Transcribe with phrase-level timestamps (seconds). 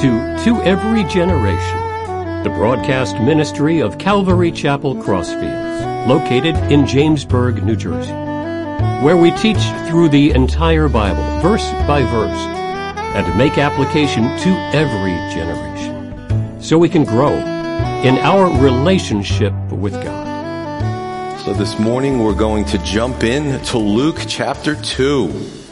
[0.00, 7.74] to To Every Generation, the broadcast ministry of Calvary Chapel Crossfields, located in Jamesburg, New
[7.74, 8.12] Jersey,
[9.04, 9.58] where we teach
[9.88, 12.38] through the entire Bible, verse by verse,
[13.16, 21.40] and make application to every generation, so we can grow in our relationship with God.
[21.40, 25.67] So this morning we're going to jump in to Luke chapter 2.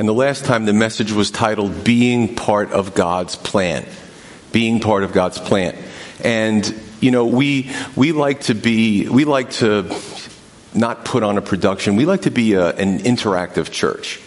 [0.00, 3.86] And the last time the message was titled Being Part of God's Plan.
[4.50, 5.76] Being Part of God's Plan.
[6.24, 9.94] And, you know, we, we like to be, we like to
[10.72, 11.96] not put on a production.
[11.96, 14.22] We like to be a, an interactive church.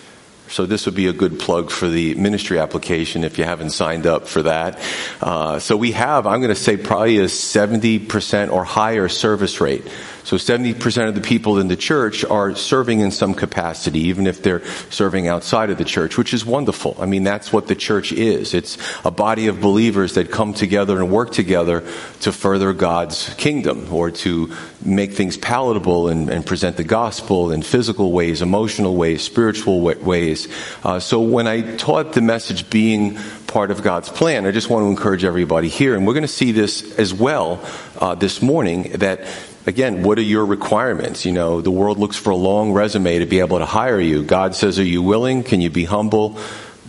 [0.47, 4.05] So this would be a good plug for the ministry application if you haven't signed
[4.05, 4.79] up for that.
[5.21, 9.87] Uh, so we have, I'm going to say, probably a 70% or higher service rate.
[10.23, 14.41] So 70% of the people in the church are serving in some capacity, even if
[14.41, 16.95] they're serving outside of the church, which is wonderful.
[16.99, 18.53] I mean, that's what the church is.
[18.53, 21.81] It's a body of believers that come together and work together
[22.21, 24.53] to further God's kingdom or to
[24.83, 30.47] make things palatable and, and present the gospel in physical ways, emotional ways, spiritual ways.
[30.83, 34.83] Uh, so when I taught the message being part of God's plan, I just want
[34.83, 37.63] to encourage everybody here, and we're going to see this as well
[38.03, 39.21] uh, this morning, that
[39.65, 41.25] again, what are your requirements?
[41.25, 44.23] You know, the world looks for a long resume to be able to hire you.
[44.23, 45.41] God says, are you willing?
[45.41, 46.37] Can you be humble?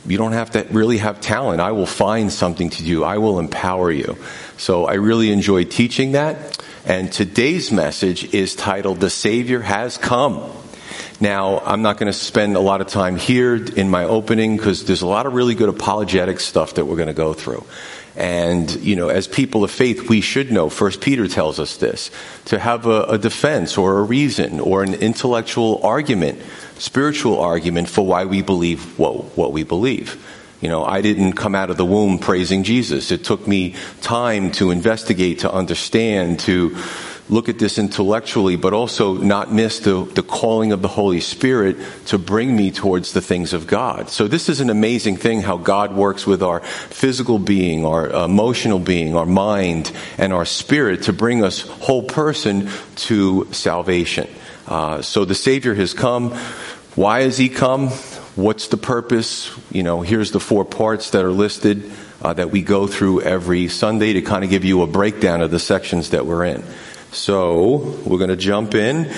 [0.05, 1.61] You don't have to really have talent.
[1.61, 3.05] I will find something to do.
[3.05, 4.19] I will empower you.
[4.57, 6.61] So I really enjoy teaching that.
[6.85, 10.51] And today's message is titled, The Savior Has Come.
[11.21, 14.85] Now, I'm not going to spend a lot of time here in my opening because
[14.85, 17.65] there's a lot of really good apologetic stuff that we're going to go through.
[18.17, 22.11] And, you know, as people of faith, we should know, First Peter tells us this,
[22.47, 26.41] to have a, a, defense or a reason or an intellectual argument,
[26.79, 30.25] spiritual argument for why we believe what, what we believe.
[30.61, 33.11] You know, I didn't come out of the womb praising Jesus.
[33.11, 36.77] It took me time to investigate, to understand, to
[37.29, 41.77] look at this intellectually, but also not miss the, the calling of the Holy Spirit
[42.07, 44.11] to bring me towards the things of God.
[44.11, 48.79] So this is an amazing thing how God works with our physical being, our emotional
[48.79, 54.29] being, our mind, and our spirit to bring us whole person to salvation.
[54.67, 56.31] Uh, so the Savior has come.
[56.95, 57.89] Why has He come?
[58.37, 59.51] What's the purpose?
[59.71, 63.69] You know, here's the four parts that are listed uh, that we go through every
[63.69, 66.65] Sunday to kind of give you a breakdown of the sections that we're in.
[67.15, 69.13] So we're going to jump in.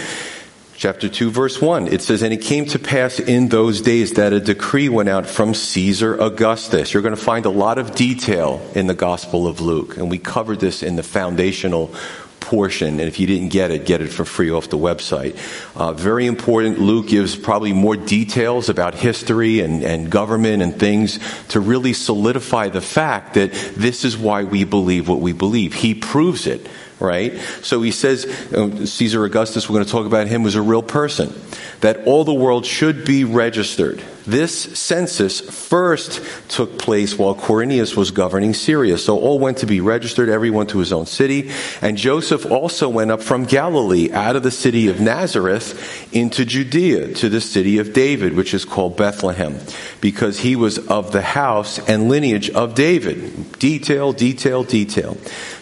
[0.76, 1.88] Chapter 2 verse 1.
[1.88, 5.26] It says, And it came to pass in those days that a decree went out
[5.26, 6.92] from Caesar Augustus.
[6.92, 9.96] You're going to find a lot of detail in the Gospel of Luke.
[9.96, 11.94] And we covered this in the foundational
[12.40, 13.00] portion.
[13.00, 15.34] And if you didn't get it, get it for free off the website.
[15.74, 16.78] Uh, very important.
[16.78, 21.18] Luke gives probably more details about history and, and government and things
[21.48, 25.72] to really solidify the fact that this is why we believe what we believe.
[25.72, 26.68] He proves it
[27.00, 27.36] right?
[27.62, 30.82] So he says, uh, Caesar Augustus, we're going to talk about him, was a real
[30.82, 31.32] person,
[31.80, 34.02] that all the world should be registered.
[34.26, 36.20] This census first
[36.50, 38.98] took place while Quirinius was governing Syria.
[38.98, 41.52] So all went to be registered, everyone to his own city.
[41.80, 47.14] And Joseph also went up from Galilee out of the city of Nazareth into Judea
[47.14, 49.60] to the city of David, which is called Bethlehem,
[50.00, 53.58] because he was of the house and lineage of David.
[53.60, 55.16] Detail, detail, detail.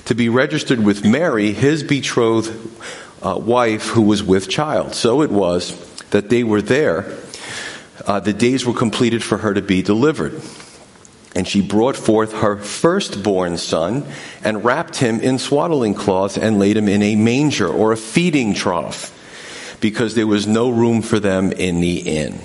[0.06, 2.52] To be registered with Mary, his betrothed
[3.22, 4.94] uh, wife who was with child.
[4.94, 5.74] So it was
[6.10, 7.18] that they were there
[8.06, 10.40] uh, the days were completed for her to be delivered.
[11.34, 14.06] And she brought forth her firstborn son
[14.42, 18.54] and wrapped him in swaddling cloths and laid him in a manger or a feeding
[18.54, 19.10] trough
[19.80, 22.40] because there was no room for them in the inn.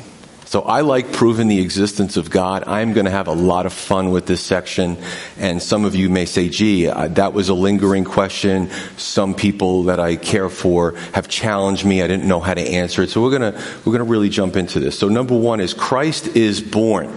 [0.50, 2.64] So I like proving the existence of God.
[2.66, 4.98] I'm going to have a lot of fun with this section.
[5.38, 8.72] And some of you may say, gee, uh, that was a lingering question.
[8.98, 12.02] Some people that I care for have challenged me.
[12.02, 13.12] I didn't know how to answer it.
[13.12, 14.98] So we're going to, we're going to really jump into this.
[14.98, 17.16] So number one is Christ is born.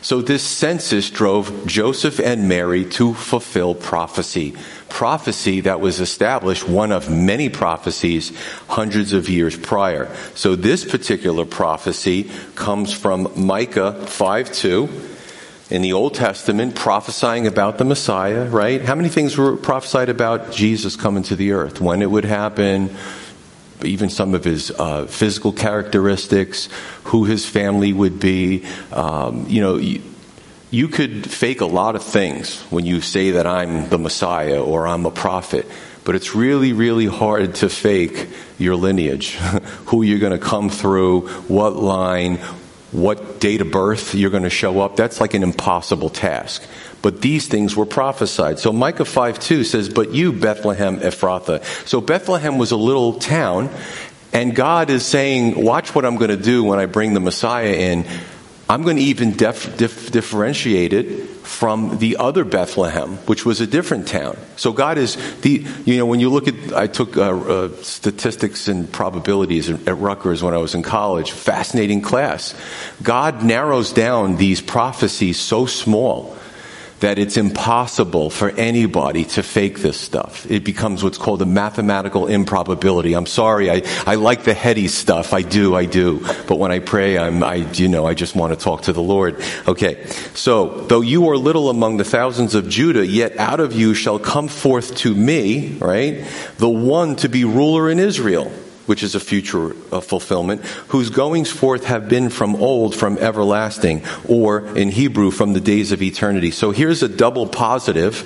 [0.00, 4.54] So this census drove Joseph and Mary to fulfill prophecy.
[4.94, 8.30] Prophecy that was established, one of many prophecies
[8.68, 10.08] hundreds of years prior.
[10.36, 14.88] So this particular prophecy comes from Micah 5 2
[15.70, 18.82] in the Old Testament prophesying about the Messiah, right?
[18.82, 21.80] How many things were prophesied about Jesus coming to the earth?
[21.80, 22.94] When it would happen,
[23.82, 26.68] even some of his uh, physical characteristics,
[27.02, 28.64] who his family would be.
[28.92, 29.76] Um, you know,
[30.74, 34.86] you, could fake a lot of things when you say that I'm the Messiah or
[34.86, 35.66] I'm a prophet,
[36.04, 38.28] but it's really, really hard to fake
[38.58, 39.34] your lineage,
[39.86, 42.36] who you're going to come through, what line,
[42.92, 44.96] what date of birth you're going to show up.
[44.96, 46.62] That's like an impossible task.
[47.02, 48.58] But these things were prophesied.
[48.58, 51.62] So Micah 5 2 says, But you, Bethlehem Ephrathah.
[51.86, 53.68] So Bethlehem was a little town,
[54.32, 57.74] and God is saying, Watch what I'm going to do when I bring the Messiah
[57.74, 58.06] in.
[58.68, 63.66] I'm going to even dif- dif- differentiate it from the other Bethlehem, which was a
[63.66, 64.38] different town.
[64.56, 68.66] So God is the, you know, when you look at, I took uh, uh, statistics
[68.66, 72.54] and probabilities at Rutgers when I was in college, fascinating class.
[73.02, 76.36] God narrows down these prophecies so small
[77.04, 80.50] that it's impossible for anybody to fake this stuff.
[80.50, 83.12] It becomes what's called a mathematical improbability.
[83.12, 85.34] I'm sorry, I, I like the heady stuff.
[85.34, 86.20] I do, I do.
[86.48, 89.02] But when I pray, I'm, I, you know, I just want to talk to the
[89.02, 89.38] Lord.
[89.68, 90.06] Okay.
[90.32, 94.18] So, though you are little among the thousands of Judah, yet out of you shall
[94.18, 96.24] come forth to me, right?
[96.56, 98.50] The one to be ruler in Israel
[98.86, 99.70] which is a future
[100.00, 105.60] fulfillment, whose goings forth have been from old, from everlasting, or in Hebrew, from the
[105.60, 106.50] days of eternity.
[106.50, 108.20] So here's a double positive,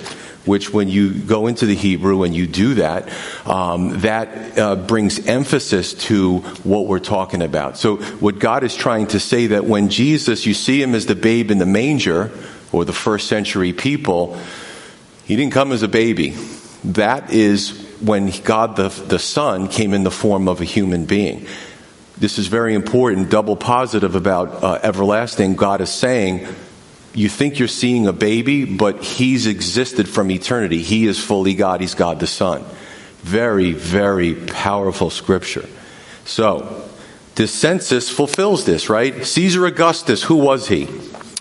[0.45, 3.09] which when you go into the Hebrew and you do that,
[3.45, 7.77] um, that uh, brings emphasis to what we're talking about.
[7.77, 11.15] So what God is trying to say that when Jesus, you see him as the
[11.15, 12.31] babe in the manger,
[12.71, 14.37] or the first century people,
[15.25, 16.35] he didn't come as a baby.
[16.83, 21.45] That is when God the, the Son came in the form of a human being.
[22.17, 25.55] This is very important, double positive about uh, everlasting.
[25.55, 26.47] God is saying,
[27.13, 30.81] you think you're seeing a baby, but he's existed from eternity.
[30.81, 31.81] He is fully God.
[31.81, 32.63] He's God the Son.
[33.21, 35.67] Very, very powerful scripture.
[36.25, 36.85] So,
[37.35, 39.25] this census fulfills this, right?
[39.25, 40.87] Caesar Augustus, who was he?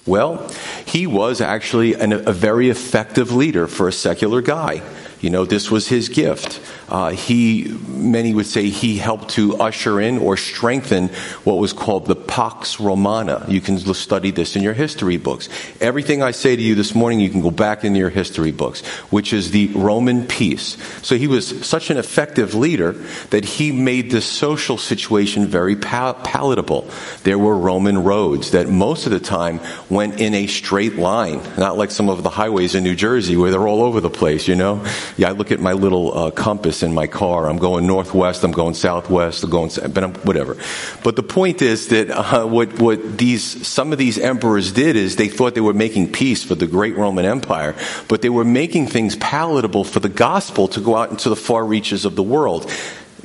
[0.06, 0.48] Well,
[0.86, 4.80] he was actually an, a very effective leader for a secular guy.
[5.20, 6.60] You know, this was his gift.
[6.88, 11.08] Uh, he, many would say, he helped to usher in or strengthen
[11.44, 13.44] what was called the Pax Romana.
[13.48, 15.48] You can study this in your history books.
[15.80, 18.80] Everything I say to you this morning, you can go back in your history books,
[19.10, 20.76] which is the Roman peace.
[21.02, 22.92] So he was such an effective leader
[23.30, 26.88] that he made the social situation very pal- palatable.
[27.24, 31.76] There were Roman roads that most of the time went in a straight line, not
[31.76, 34.54] like some of the highways in New Jersey where they're all over the place, you
[34.54, 34.84] know?
[35.16, 37.48] Yeah, I look at my little uh, compass in my car.
[37.48, 38.44] I'm going northwest.
[38.44, 39.44] I'm going southwest.
[39.44, 40.56] I'm going, but I'm, whatever.
[41.02, 45.16] But the point is that uh, what what these some of these emperors did is
[45.16, 47.74] they thought they were making peace for the great Roman Empire,
[48.08, 51.64] but they were making things palatable for the gospel to go out into the far
[51.64, 52.70] reaches of the world.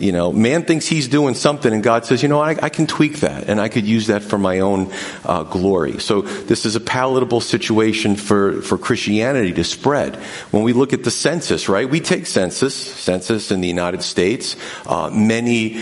[0.04, 2.88] You know, man thinks he's doing something, and God says, you know, I, I can
[2.88, 4.92] tweak that, and I could use that for my own
[5.24, 6.00] uh, glory.
[6.00, 10.18] So this is a palatable situation for, for Christianity to spread.
[10.52, 11.90] When we look at the census, right?
[11.90, 14.58] We take census, census in the United States.
[14.86, 15.82] Uh, many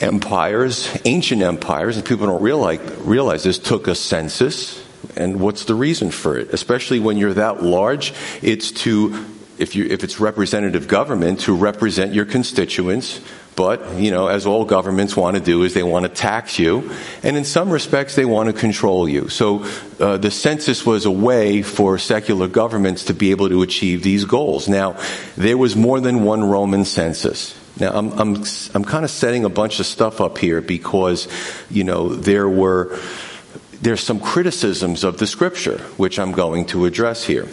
[0.00, 4.82] empires, ancient empires, and people don't realize, realize this, took a census.
[5.14, 6.54] And what's the reason for it?
[6.54, 9.26] Especially when you're that large, it's to
[9.58, 13.20] if, you, if it's representative government, to represent your constituents.
[13.54, 16.90] But, you know, as all governments want to do is they want to tax you.
[17.22, 19.28] And in some respects, they want to control you.
[19.28, 19.66] So
[20.00, 24.24] uh, the census was a way for secular governments to be able to achieve these
[24.24, 24.68] goals.
[24.68, 24.96] Now,
[25.36, 27.58] there was more than one Roman census.
[27.78, 31.28] Now, I'm, I'm, I'm kind of setting a bunch of stuff up here because,
[31.70, 32.98] you know, there were,
[33.82, 37.48] there's some criticisms of the scripture, which I'm going to address here.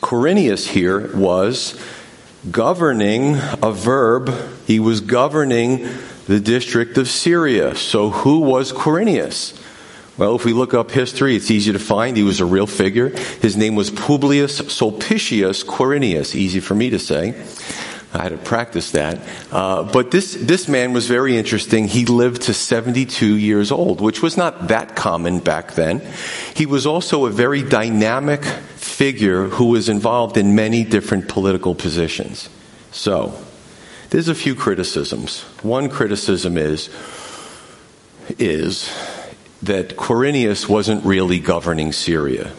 [0.00, 1.80] Quirinius here was
[2.50, 4.30] governing a verb.
[4.70, 5.88] He was governing
[6.28, 7.74] the district of Syria.
[7.74, 9.60] So who was Quirinius?
[10.16, 12.16] Well, if we look up history, it's easy to find.
[12.16, 13.08] He was a real figure.
[13.08, 16.36] His name was Publius Sulpicius Quirinius.
[16.36, 17.30] Easy for me to say.
[18.14, 19.18] I had to practice that.
[19.50, 21.88] Uh, but this, this man was very interesting.
[21.88, 26.00] He lived to 72 years old, which was not that common back then.
[26.54, 32.48] He was also a very dynamic figure who was involved in many different political positions.
[32.92, 33.36] So,
[34.10, 35.42] there's a few criticisms.
[35.62, 36.88] One criticism is,
[38.38, 38.92] is
[39.62, 42.52] that Quirinius wasn't really governing Syria.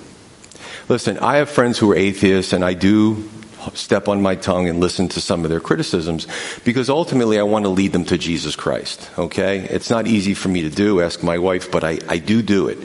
[0.87, 3.29] Listen, I have friends who are atheists, and I do
[3.73, 6.27] step on my tongue and listen to some of their criticisms
[6.63, 9.09] because ultimately I want to lead them to Jesus Christ.
[9.17, 9.59] Okay?
[9.59, 12.67] It's not easy for me to do, ask my wife, but I, I do do
[12.67, 12.79] it.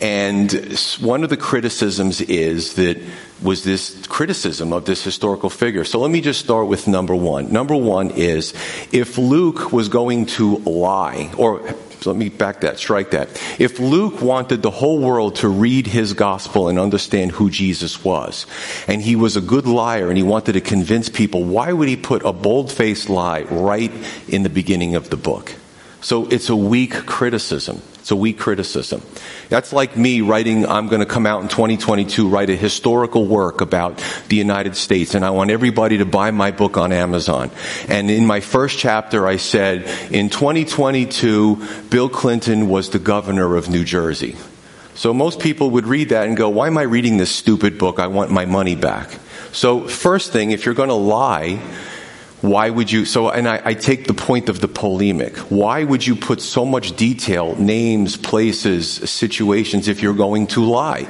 [0.00, 0.50] And
[1.00, 3.00] one of the criticisms is that
[3.44, 5.84] was this criticism of this historical figure.
[5.84, 7.52] So let me just start with number one.
[7.52, 8.54] Number one is
[8.90, 11.62] if Luke was going to lie, or
[12.06, 13.28] let me back that, strike that.
[13.58, 18.46] If Luke wanted the whole world to read his gospel and understand who Jesus was,
[18.88, 21.96] and he was a good liar and he wanted to convince people, why would he
[21.96, 23.92] put a bold faced lie right
[24.28, 25.54] in the beginning of the book?
[26.00, 27.80] So it's a weak criticism.
[28.04, 29.00] It's a weak criticism.
[29.48, 33.62] That's like me writing, I'm going to come out in 2022, write a historical work
[33.62, 37.50] about the United States, and I want everybody to buy my book on Amazon.
[37.88, 43.70] And in my first chapter, I said, in 2022, Bill Clinton was the governor of
[43.70, 44.36] New Jersey.
[44.94, 47.98] So most people would read that and go, why am I reading this stupid book?
[47.98, 49.18] I want my money back.
[49.52, 51.58] So first thing, if you're going to lie,
[52.44, 53.06] why would you?
[53.06, 55.38] So, and I, I, take the point of the polemic.
[55.48, 61.08] Why would you put so much detail, names, places, situations, if you're going to lie?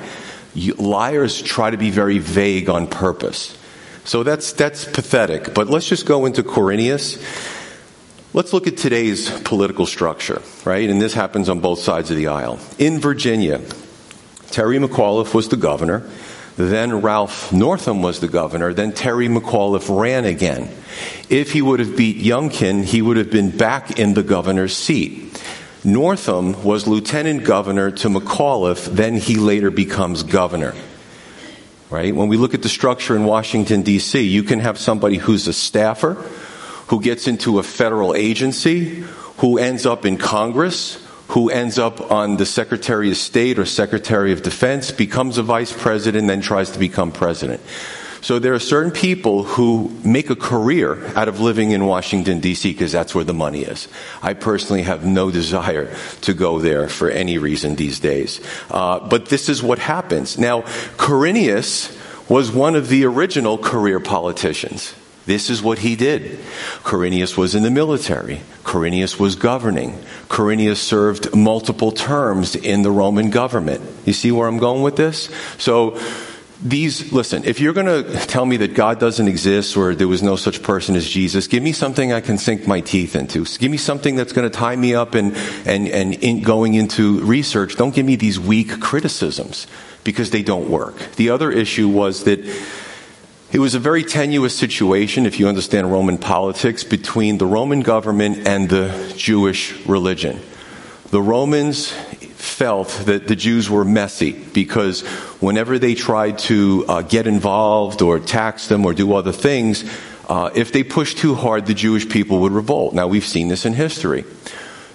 [0.55, 3.59] You, liars try to be very vague on purpose.
[4.05, 5.55] So that's, that's pathetic.
[5.55, 7.19] But let's just go into Quirinius.
[8.33, 10.89] Let's look at today's political structure, right?
[10.89, 12.61] And this happens on both sides of the aisle.
[12.79, 13.61] In Virginia,
[14.51, 16.09] Terry McAuliffe was the governor.
[16.57, 18.73] Then Ralph Northam was the governor.
[18.73, 20.69] Then Terry McAuliffe ran again.
[21.29, 25.43] If he would have beat Youngkin, he would have been back in the governor's seat.
[25.83, 30.75] Northam was lieutenant governor to McAuliffe, then he later becomes governor.
[31.91, 32.15] Right?
[32.15, 35.53] When we look at the structure in Washington, D.C., you can have somebody who's a
[35.53, 36.15] staffer,
[36.87, 39.05] who gets into a federal agency,
[39.39, 41.04] who ends up in Congress,
[41.35, 45.73] who ends up on the Secretary of State or Secretary of Defense, becomes a vice
[45.73, 47.61] president, then tries to become president.
[48.21, 52.73] So there are certain people who make a career out of living in Washington, D.C.,
[52.73, 53.89] because that's where the money is.
[54.23, 58.41] I personally have no desire to go there for any reason these days.
[58.71, 60.39] Uh, but this is what happens.
[60.39, 60.63] Now,
[60.97, 61.99] Quirinius
[62.31, 64.95] was one of the original career politicians.
[65.27, 66.39] This is what he did.
[66.83, 68.43] Quirinius was in the military.
[68.63, 69.99] Quirinius was governing.
[70.29, 73.81] Quirinius served multiple terms in the Roman government.
[74.05, 75.31] You see where I'm going with this?
[75.59, 75.99] So,
[76.63, 80.23] these, listen, if you're going to tell me that God doesn't exist or there was
[80.23, 83.45] no such person as Jesus, give me something I can sink my teeth into.
[83.45, 87.21] Give me something that's going to tie me up and, and, and in going into
[87.21, 87.77] research.
[87.77, 89.67] Don't give me these weak criticisms
[90.05, 90.97] because they don't work.
[91.17, 92.41] The other issue was that
[93.55, 98.49] it was a very tenuous situation, if you understand Roman politics, between the Roman government
[98.49, 100.41] and the Jewish religion.
[101.11, 105.03] The Romans felt that the Jews were messy because
[105.39, 109.85] whenever they tried to uh, get involved or tax them or do other things,
[110.29, 112.93] uh, if they pushed too hard, the Jewish people would revolt.
[112.93, 114.25] Now, we've seen this in history.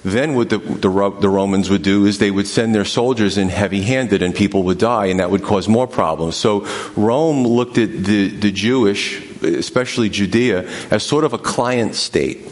[0.03, 3.49] Then what the, the, the, Romans would do is they would send their soldiers in
[3.49, 6.37] heavy handed and people would die and that would cause more problems.
[6.37, 6.65] So
[6.95, 12.47] Rome looked at the, the Jewish, especially Judea, as sort of a client state.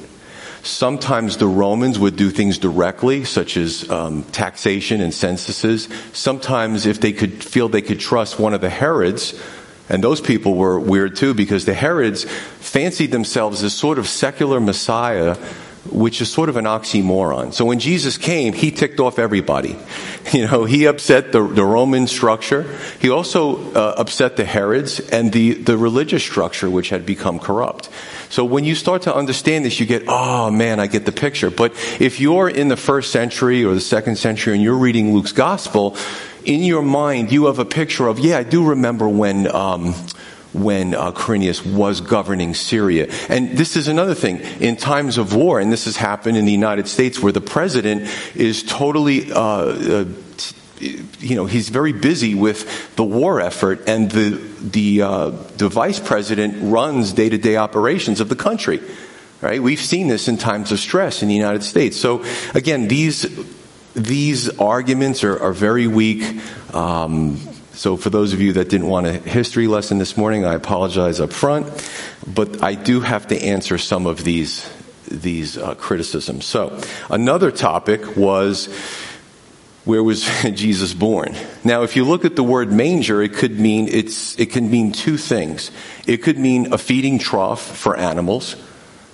[0.63, 5.87] Sometimes the Romans would do things directly, such as um, taxation and censuses.
[6.11, 9.39] Sometimes, if they could feel they could trust one of the Herods,
[9.87, 14.59] and those people were weird too, because the Herods fancied themselves as sort of secular
[14.59, 15.37] Messiah
[15.91, 17.53] which is sort of an oxymoron.
[17.53, 19.75] So when Jesus came, he ticked off everybody.
[20.33, 22.63] You know, he upset the, the Roman structure.
[22.99, 27.89] He also uh, upset the Herods and the, the religious structure, which had become corrupt.
[28.29, 31.49] So when you start to understand this, you get, oh man, I get the picture.
[31.49, 35.31] But if you're in the first century or the second century and you're reading Luke's
[35.31, 35.95] gospel,
[36.43, 39.93] in your mind, you have a picture of, yeah, I do remember when, um,
[40.57, 43.07] when uh, Quirinius was governing Syria.
[43.29, 44.39] And this is another thing.
[44.59, 48.09] In times of war, and this has happened in the United States where the president
[48.35, 50.05] is totally, uh, uh,
[50.79, 54.29] you know, he's very busy with the war effort and the,
[54.61, 58.81] the, uh, the vice president runs day to day operations of the country.
[59.41, 59.61] Right?
[59.61, 61.95] We've seen this in times of stress in the United States.
[61.97, 62.23] So
[62.55, 63.25] again, these,
[63.93, 66.41] these arguments are, are very weak.
[66.73, 67.39] Um,
[67.77, 71.19] so, for those of you that didn't want a history lesson this morning, I apologize
[71.19, 71.67] up front,
[72.25, 74.67] but I do have to answer some of these
[75.07, 76.45] these uh, criticisms.
[76.45, 76.81] So,
[77.11, 78.65] another topic was
[79.85, 81.35] where was Jesus born?
[81.63, 84.91] Now, if you look at the word manger, it could mean it's it can mean
[84.91, 85.69] two things.
[86.07, 88.55] It could mean a feeding trough for animals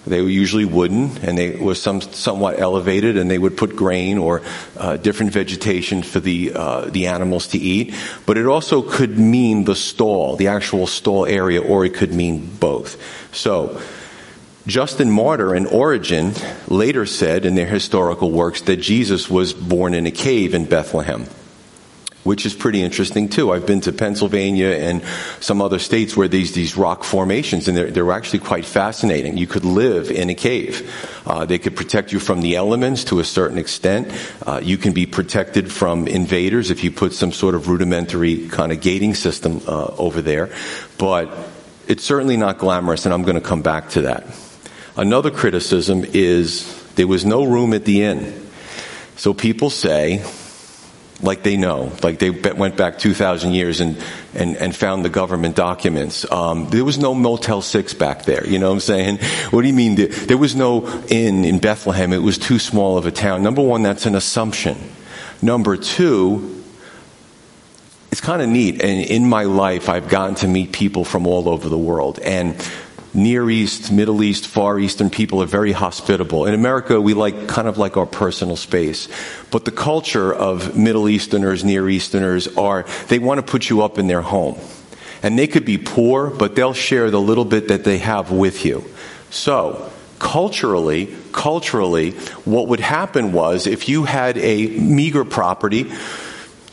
[0.06, 4.18] they were usually wooden and they were some, somewhat elevated and they would put grain
[4.18, 4.42] or
[4.78, 7.94] uh, different vegetation for the, uh, the animals to eat.
[8.26, 12.50] But it also could mean the stall, the actual stall area, or it could mean
[12.60, 12.98] both.
[13.34, 13.82] So,
[14.66, 16.32] Justin Martyr and Origen
[16.70, 21.28] later said in their historical works that Jesus was born in a cave in Bethlehem
[22.24, 23.52] which is pretty interesting too.
[23.52, 25.04] I've been to Pennsylvania and
[25.40, 29.38] some other states where these these rock formations, and they're, they're actually quite fascinating.
[29.38, 30.90] You could live in a cave.
[31.26, 34.12] Uh, they could protect you from the elements to a certain extent.
[34.46, 38.72] Uh, you can be protected from invaders if you put some sort of rudimentary kind
[38.72, 40.50] of gating system uh, over there.
[40.98, 41.32] But
[41.88, 44.26] it's certainly not glamorous, and I'm going to come back to that.
[44.96, 48.48] Another criticism is there was no room at the inn.
[49.16, 50.24] So people say,
[51.24, 53.98] like they know, like they went back 2,000 years and,
[54.34, 56.30] and, and found the government documents.
[56.32, 59.20] Um, there was no Motel 6 back there, you know what I'm saying?
[59.52, 59.96] What do you mean?
[59.96, 62.12] There was no inn in Bethlehem.
[62.12, 63.44] It was too small of a town.
[63.44, 64.78] Number one, that's an assumption.
[65.42, 66.64] Number two,
[68.12, 68.82] it's kind of neat.
[68.82, 72.20] And in my life, I've gotten to meet people from all over the world.
[72.20, 72.56] And
[73.16, 76.46] Near East, Middle East, Far Eastern people are very hospitable.
[76.48, 79.08] In America, we like kind of like our personal space.
[79.52, 84.00] But the culture of Middle Easterners, Near Easterners are, they want to put you up
[84.00, 84.58] in their home.
[85.22, 88.66] And they could be poor, but they'll share the little bit that they have with
[88.66, 88.84] you.
[89.30, 92.12] So, culturally, culturally,
[92.46, 95.92] what would happen was if you had a meager property,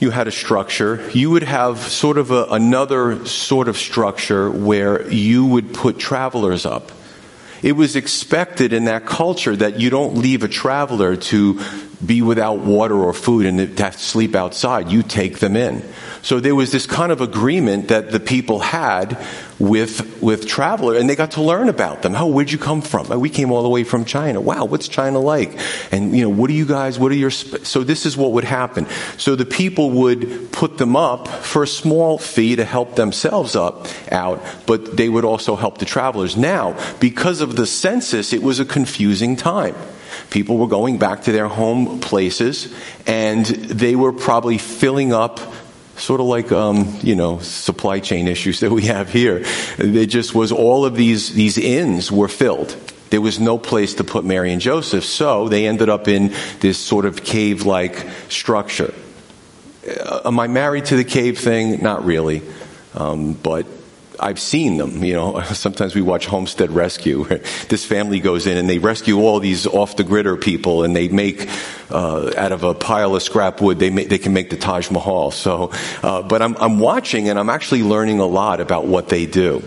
[0.00, 5.08] you had a structure, you would have sort of a, another sort of structure where
[5.10, 6.90] you would put travelers up.
[7.62, 11.60] It was expected in that culture that you don't leave a traveler to
[12.04, 14.90] be without water or food and to sleep outside.
[14.90, 15.84] You take them in.
[16.22, 19.22] So there was this kind of agreement that the people had
[19.60, 22.16] with, with traveler and they got to learn about them.
[22.16, 23.06] Oh, where'd you come from?
[23.10, 24.40] Oh, we came all the way from China.
[24.40, 25.56] Wow, what's China like?
[25.92, 27.62] And, you know, what are you guys, what are your, sp-?
[27.64, 28.86] so this is what would happen.
[29.18, 33.86] So the people would put them up for a small fee to help themselves up,
[34.10, 36.36] out, but they would also help the travelers.
[36.36, 39.74] Now, because of the census, it was a confusing time.
[40.30, 42.72] People were going back to their home places
[43.06, 45.40] and they were probably filling up
[46.00, 49.44] sort of like um, you know supply chain issues that we have here.
[49.78, 52.76] It just was all of these these inns were filled.
[53.10, 56.78] There was no place to put Mary and Joseph, so they ended up in this
[56.78, 58.94] sort of cave-like structure.
[59.84, 61.82] Uh, am I married to the cave thing?
[61.82, 62.42] Not really,
[62.94, 63.66] um, but
[64.20, 65.02] I've seen them.
[65.02, 67.24] You know, sometimes we watch Homestead Rescue.
[67.68, 71.08] this family goes in and they rescue all these off the gritter people, and they
[71.08, 71.48] make
[71.90, 73.78] uh, out of a pile of scrap wood.
[73.78, 75.30] They make, they can make the Taj Mahal.
[75.30, 79.26] So, uh, but I'm, I'm watching and I'm actually learning a lot about what they
[79.26, 79.62] do.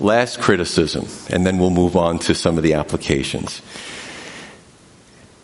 [0.00, 3.62] Last criticism, and then we'll move on to some of the applications.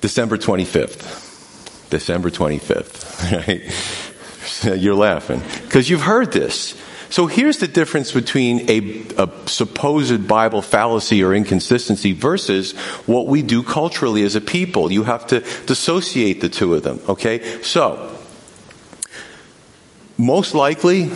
[0.00, 1.90] December 25th.
[1.90, 3.06] December 25th.
[4.62, 4.80] Right?
[4.80, 6.74] You're laughing because you've heard this.
[7.10, 12.72] So here's the difference between a, a, supposed Bible fallacy or inconsistency versus
[13.06, 14.92] what we do culturally as a people.
[14.92, 17.62] You have to dissociate the two of them, okay?
[17.62, 18.14] So,
[20.18, 21.10] most likely,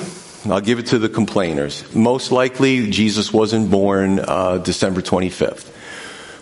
[0.46, 1.94] I'll give it to the complainers.
[1.94, 5.68] Most likely, Jesus wasn't born uh, December 25th.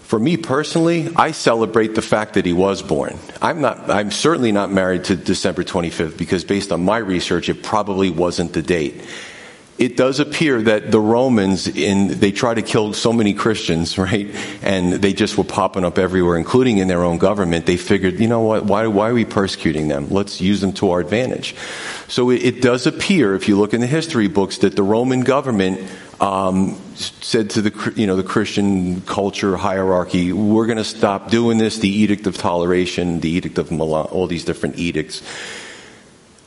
[0.02, 3.18] For me personally, I celebrate the fact that he was born.
[3.40, 7.62] I'm not, I'm certainly not married to December 25th because based on my research, it
[7.62, 9.02] probably wasn't the date
[9.80, 14.28] it does appear that the Romans in they try to kill so many Christians, right?
[14.62, 17.64] And they just were popping up everywhere, including in their own government.
[17.64, 18.66] They figured, you know what?
[18.66, 20.08] Why why are we persecuting them?
[20.10, 21.56] Let's use them to our advantage.
[22.08, 25.22] So it, it does appear, if you look in the history books, that the Roman
[25.22, 25.80] government
[26.20, 31.56] um, said to the you know the Christian culture hierarchy, we're going to stop doing
[31.56, 31.78] this.
[31.78, 35.22] The Edict of Toleration, the Edict of Milan, all these different edicts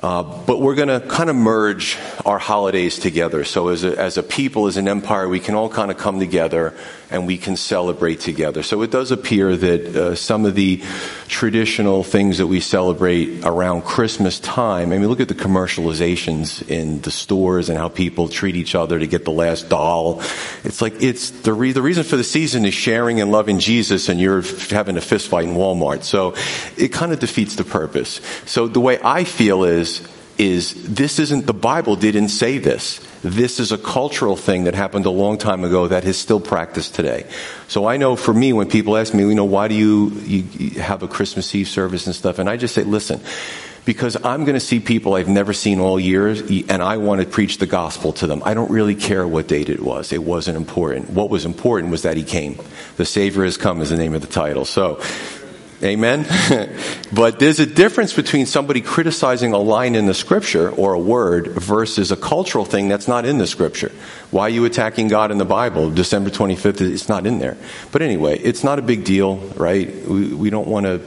[0.04, 3.46] uh, but we're going to kind of merge our holidays together.
[3.46, 6.20] So as a, as a people, as an empire, we can all kind of come
[6.20, 6.74] together
[7.14, 8.64] and we can celebrate together.
[8.64, 10.82] So it does appear that uh, some of the
[11.28, 17.02] traditional things that we celebrate around Christmas time, I mean, look at the commercializations in
[17.02, 20.22] the stores and how people treat each other to get the last doll.
[20.64, 24.10] It's like, it's the, re- the reason for the season is sharing and loving Jesus
[24.10, 26.04] and you're having a fist fight in Walmart.
[26.04, 26.34] So
[26.78, 28.22] it kind of defeats the purpose.
[28.46, 30.02] So the way I feel is
[30.38, 33.00] is this isn't the Bible didn't say this.
[33.22, 36.96] This is a cultural thing that happened a long time ago that is still practiced
[36.96, 37.26] today.
[37.68, 40.82] So I know for me, when people ask me, you know, why do you, you
[40.82, 42.40] have a Christmas Eve service and stuff?
[42.40, 43.22] And I just say, listen,
[43.86, 47.28] because I'm going to see people I've never seen all years and I want to
[47.28, 48.42] preach the gospel to them.
[48.46, 50.14] I don't really care what date it was.
[50.14, 51.10] It wasn't important.
[51.10, 52.58] What was important was that he came.
[52.98, 54.66] The Savior has come is the name of the title.
[54.66, 55.02] So
[55.84, 56.26] Amen?
[57.14, 61.48] but there's a difference between somebody criticizing a line in the scripture or a word
[61.48, 63.92] versus a cultural thing that's not in the scripture.
[64.32, 65.92] Why are you attacking God in the Bible?
[65.92, 67.58] December 25th, it's not in there.
[67.92, 69.94] But anyway, it's not a big deal, right?
[70.08, 71.02] We, we don't want to.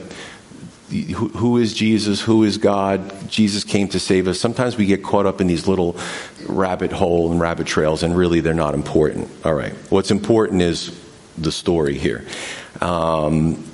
[0.89, 2.21] Who, is Jesus?
[2.21, 3.29] Who is God?
[3.29, 4.39] Jesus came to save us.
[4.39, 5.97] Sometimes we get caught up in these little
[6.47, 9.29] rabbit hole and rabbit trails, and really they're not important.
[9.43, 9.73] All right.
[9.89, 10.97] What's important is
[11.37, 12.25] the story here.
[12.79, 13.65] Um,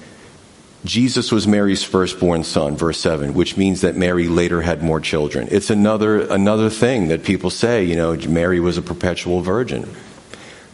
[0.86, 5.48] Jesus was Mary's firstborn son, verse 7, which means that Mary later had more children.
[5.50, 9.89] It's another, another thing that people say, you know, Mary was a perpetual virgin.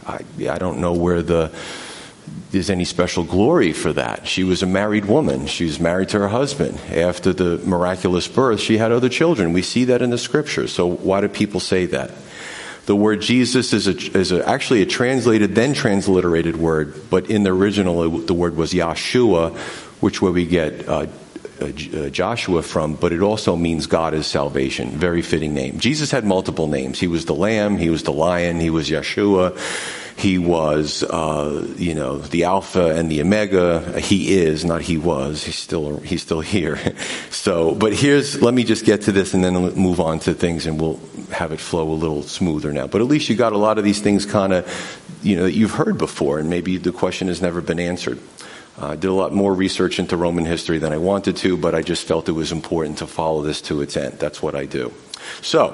[0.04, 1.52] I, I don't know where the
[2.50, 4.26] there's any special glory for that.
[4.26, 5.46] She was a married woman.
[5.46, 6.78] She was married to her husband.
[6.90, 9.52] After the miraculous birth, she had other children.
[9.52, 10.66] We see that in the scripture.
[10.66, 12.10] So why do people say that?
[12.86, 17.44] The word Jesus is, a, is a, actually a translated, then transliterated word, but in
[17.44, 19.56] the original, the word was Yahshua,
[20.00, 21.06] which where we get uh,
[21.60, 24.90] uh, uh, Joshua from, but it also means God is salvation.
[24.90, 25.78] Very fitting name.
[25.78, 26.98] Jesus had multiple names.
[26.98, 29.58] He was the Lamb, he was the Lion, he was Yeshua,
[30.16, 34.00] he was, uh, you know, the Alpha and the Omega.
[34.00, 35.44] He is, not he was.
[35.44, 36.78] He's still he's still here.
[37.30, 40.66] so, but here's let me just get to this and then move on to things,
[40.66, 42.86] and we'll have it flow a little smoother now.
[42.86, 45.52] But at least you got a lot of these things kind of, you know, that
[45.52, 48.18] you've heard before, and maybe the question has never been answered.
[48.78, 51.56] Uh, I uh, did a lot more research into Roman history than I wanted to,
[51.56, 54.18] but I just felt it was important to follow this to its end.
[54.18, 54.92] That's what I do.
[55.42, 55.68] So,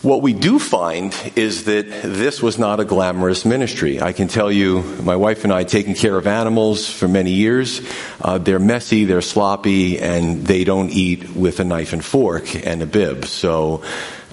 [0.00, 4.00] what we do find is that this was not a glamorous ministry.
[4.00, 7.80] I can tell you, my wife and I taking care of animals for many years.
[8.20, 12.80] Uh, they're messy, they're sloppy, and they don't eat with a knife and fork and
[12.80, 13.24] a bib.
[13.24, 13.82] So,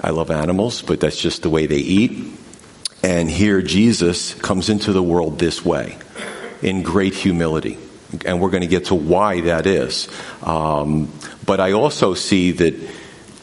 [0.03, 2.37] I love animals, but that's just the way they eat.
[3.01, 5.97] And here Jesus comes into the world this way
[6.61, 7.77] in great humility.
[8.25, 10.07] And we're going to get to why that is.
[10.43, 11.11] Um,
[11.45, 12.75] but I also see that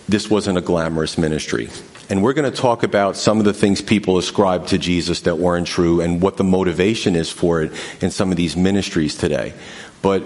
[0.08, 1.68] this wasn't a glamorous ministry.
[2.10, 5.38] And we're going to talk about some of the things people ascribe to Jesus that
[5.38, 7.72] weren't true and what the motivation is for it
[8.02, 9.54] in some of these ministries today.
[10.02, 10.24] But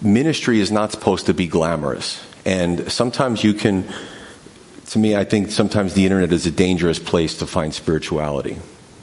[0.00, 2.24] ministry is not supposed to be glamorous.
[2.46, 3.86] And sometimes you can,
[4.86, 8.56] to me, I think sometimes the internet is a dangerous place to find spirituality.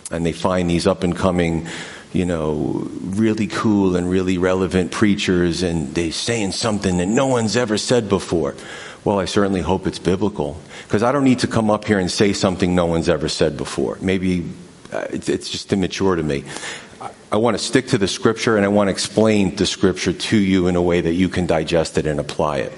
[0.10, 1.68] And they find these up and coming
[2.16, 7.58] you know, really cool and really relevant preachers and they're saying something that no one's
[7.58, 8.56] ever said before.
[9.04, 12.10] Well, I certainly hope it's biblical because I don't need to come up here and
[12.10, 13.98] say something no one's ever said before.
[14.02, 14.50] Maybe
[14.92, 16.46] uh, it's, it's just immature to me.
[17.32, 20.38] I, want to stick to the scripture and I want to explain the scripture to
[20.38, 22.74] you in a way that you can digest it and apply it.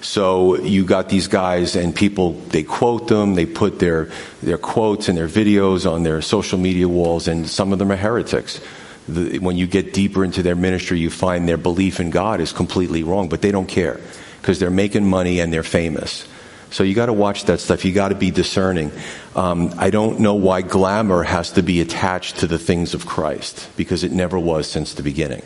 [0.00, 4.10] So you got these guys and people, they quote them, they put their,
[4.42, 7.96] their quotes and their videos on their social media walls, and some of them are
[7.96, 8.60] heretics.
[9.08, 12.52] The, when you get deeper into their ministry, you find their belief in God is
[12.52, 14.00] completely wrong, but they don't care
[14.40, 16.26] because they're making money and they're famous.
[16.72, 17.84] So you got to watch that stuff.
[17.84, 18.90] You got to be discerning.
[19.36, 23.68] Um, I don't know why glamour has to be attached to the things of Christ
[23.76, 25.42] because it never was since the beginning.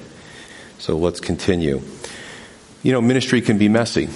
[0.79, 1.83] So let's continue.
[2.85, 4.09] You know, ministry can be messy.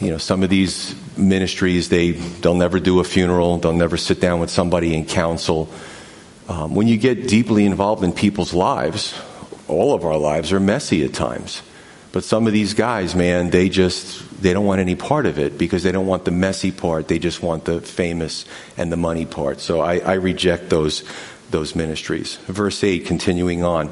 [0.00, 4.20] You know, some of these ministries, they, they'll never do a funeral, they'll never sit
[4.20, 5.70] down with somebody in counsel.
[6.48, 9.18] Um, when you get deeply involved in people's lives,
[9.68, 11.62] all of our lives are messy at times.
[12.12, 15.58] But some of these guys, man, they just, they don't want any part of it
[15.58, 17.08] because they don't want the messy part.
[17.08, 18.44] They just want the famous
[18.76, 19.60] and the money part.
[19.60, 21.04] So I, I reject those,
[21.50, 22.36] those ministries.
[22.46, 23.90] Verse 8, continuing on.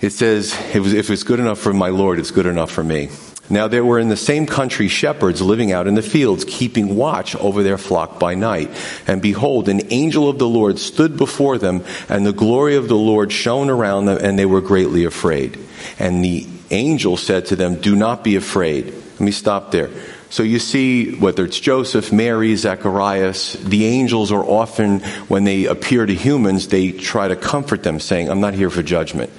[0.00, 3.10] It says, if it's good enough for my Lord, it's good enough for me.
[3.50, 7.36] Now there were in the same country shepherds living out in the fields, keeping watch
[7.36, 8.70] over their flock by night.
[9.06, 12.96] And behold, an angel of the Lord stood before them, and the glory of the
[12.96, 15.58] Lord shone around them, and they were greatly afraid.
[15.98, 18.94] And the angel said to them, Do not be afraid.
[19.22, 19.88] Let me stop there.
[20.30, 26.04] So you see, whether it's Joseph, Mary, Zacharias, the angels are often, when they appear
[26.04, 29.30] to humans, they try to comfort them, saying, I'm not here for judgment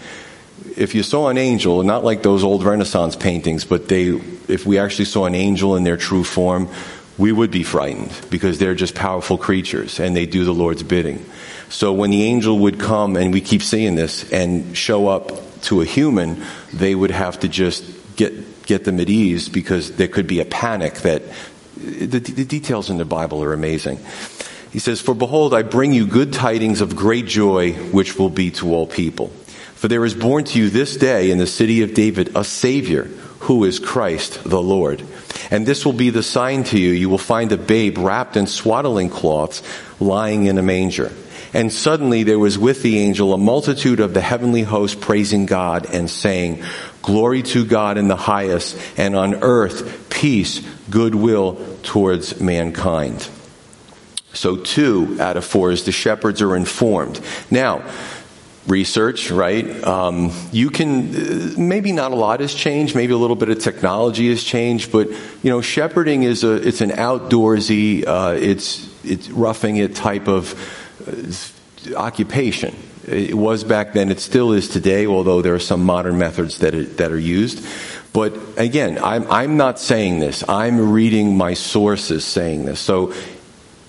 [0.78, 4.08] if you saw an angel, not like those old Renaissance paintings, but they,
[4.48, 6.70] if we actually saw an angel in their true form,
[7.18, 11.24] we would be frightened because they're just powerful creatures and they do the Lord's bidding.
[11.70, 15.82] So when the angel would come, and we keep seeing this, and show up to
[15.82, 17.84] a human, they would have to just
[18.16, 18.34] get,
[18.66, 21.24] get them at ease because there could be a panic that
[21.78, 24.00] the, the details in the Bible are amazing.
[24.72, 28.52] He says, For behold, I bring you good tidings of great joy, which will be
[28.52, 29.28] to all people.
[29.76, 33.04] For there is born to you this day in the city of David a Savior,
[33.42, 35.04] who is Christ the Lord.
[35.52, 36.92] And this will be the sign to you.
[36.92, 39.62] You will find a babe wrapped in swaddling cloths
[40.00, 41.12] lying in a manger.
[41.54, 45.86] And suddenly there was with the angel a multitude of the heavenly host praising God
[45.94, 46.64] and saying,
[47.04, 53.30] Glory to God in the highest, and on earth peace, goodwill towards mankind.
[54.34, 57.20] So two out of four is the shepherds are informed.
[57.52, 57.84] Now,
[58.68, 59.84] research, right?
[59.84, 63.60] Um, you can, uh, maybe not a lot has changed, maybe a little bit of
[63.60, 69.30] technology has changed, but, you know, shepherding is a, it's an outdoorsy, uh, it's, it's
[69.30, 70.56] roughing it type of
[71.06, 72.74] uh, occupation.
[73.08, 76.74] It was back then, it still is today, although there are some modern methods that,
[76.74, 77.66] it, that are used.
[78.14, 80.48] But again, I'm, I'm not saying this.
[80.48, 82.80] I'm reading my sources saying this.
[82.80, 83.14] So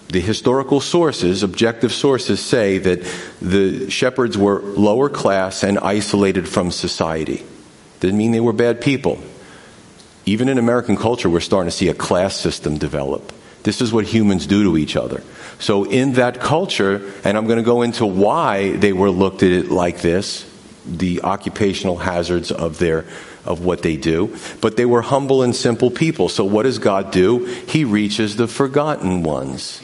[0.09, 3.07] the historical sources, objective sources, say that
[3.41, 7.45] the shepherds were lower class and isolated from society.
[8.01, 9.19] Didn't mean they were bad people.
[10.27, 13.33] Even in American culture, we're starting to see a class system develop.
[13.63, 15.23] This is what humans do to each other.
[15.65, 19.51] So, in that culture, and I'm going to go into why they were looked at
[19.51, 20.45] it like this,
[20.85, 23.07] the occupational hazards of their
[23.47, 26.29] of what they do, but they were humble and simple people.
[26.29, 27.47] So what does God do?
[27.47, 29.81] He reaches the forgotten ones.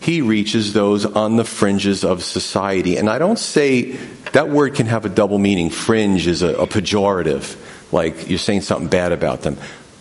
[0.00, 2.96] He reaches those on the fringes of society.
[2.96, 3.92] And I don't say
[4.32, 5.70] that word can have a double meaning.
[5.70, 7.54] Fringe is a, a pejorative,
[7.92, 9.56] like you're saying something bad about them.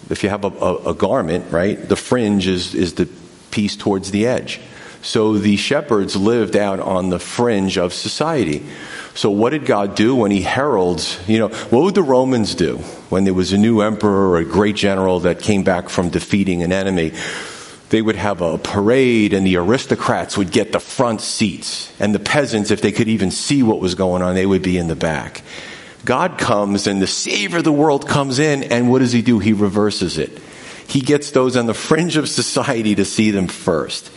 [0.10, 3.07] If you have a, a, a garment, right, the fringe is, is the
[3.51, 4.60] piece towards the edge.
[5.02, 8.64] So the shepherds lived out on the fringe of society.
[9.14, 12.78] So what did God do when he heralds, you know, what would the Romans do
[13.10, 16.64] when there was a new emperor or a great general that came back from defeating
[16.64, 17.14] an enemy?
[17.90, 22.20] They would have a parade and the aristocrats would get the front seats and the
[22.20, 24.96] peasants, if they could even see what was going on, they would be in the
[24.96, 25.42] back.
[26.06, 29.40] God comes and the savior of the world comes in and what does he do?
[29.40, 30.40] He reverses it.
[30.88, 34.10] He gets those on the fringe of society to see them first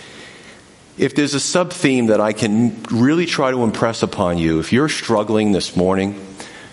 [0.96, 4.72] if there's a sub theme that I can really try to impress upon you, if
[4.72, 6.24] you're struggling this morning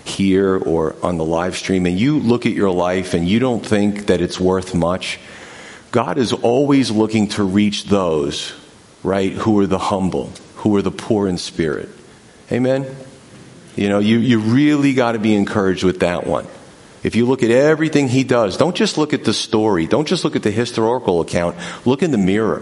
[0.03, 3.65] here or on the live stream and you look at your life and you don't
[3.65, 5.19] think that it's worth much,
[5.91, 8.53] God is always looking to reach those,
[9.03, 11.89] right, who are the humble, who are the poor in spirit.
[12.51, 12.85] Amen?
[13.75, 16.45] You know, you, you really got to be encouraged with that one.
[17.03, 20.23] If you look at everything he does, don't just look at the story, don't just
[20.23, 21.55] look at the historical account,
[21.85, 22.61] look in the mirror.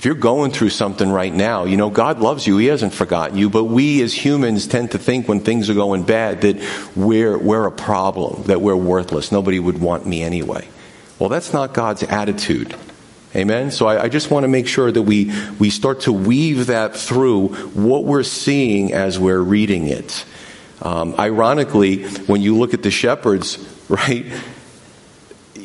[0.00, 2.56] If you're going through something right now, you know, God loves you.
[2.56, 3.50] He hasn't forgotten you.
[3.50, 6.56] But we as humans tend to think when things are going bad that
[6.96, 9.30] we're, we're a problem, that we're worthless.
[9.30, 10.66] Nobody would want me anyway.
[11.18, 12.74] Well, that's not God's attitude.
[13.36, 13.70] Amen.
[13.70, 16.96] So I, I, just want to make sure that we, we start to weave that
[16.96, 20.24] through what we're seeing as we're reading it.
[20.80, 23.58] Um, ironically, when you look at the shepherds,
[23.90, 24.24] right,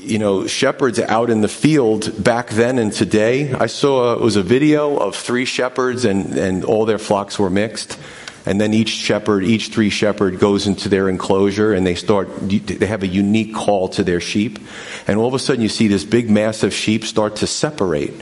[0.06, 3.54] you know, shepherds out in the field back then and today.
[3.54, 7.50] I saw it was a video of three shepherds and, and all their flocks were
[7.50, 7.98] mixed.
[8.46, 12.86] And then each shepherd, each three shepherd goes into their enclosure and they start, they
[12.86, 14.60] have a unique call to their sheep.
[15.08, 18.13] And all of a sudden you see this big mass of sheep start to separate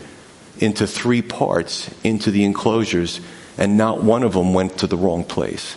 [0.60, 3.20] into three parts into the enclosures
[3.58, 5.76] and not one of them went to the wrong place.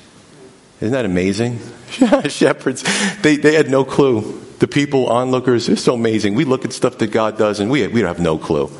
[0.80, 1.58] Isn't that amazing?
[2.28, 2.84] Shepherds,
[3.22, 6.34] they, they had no clue the people, onlookers, it's so amazing.
[6.34, 8.70] We look at stuff that God does and we, we have no clue.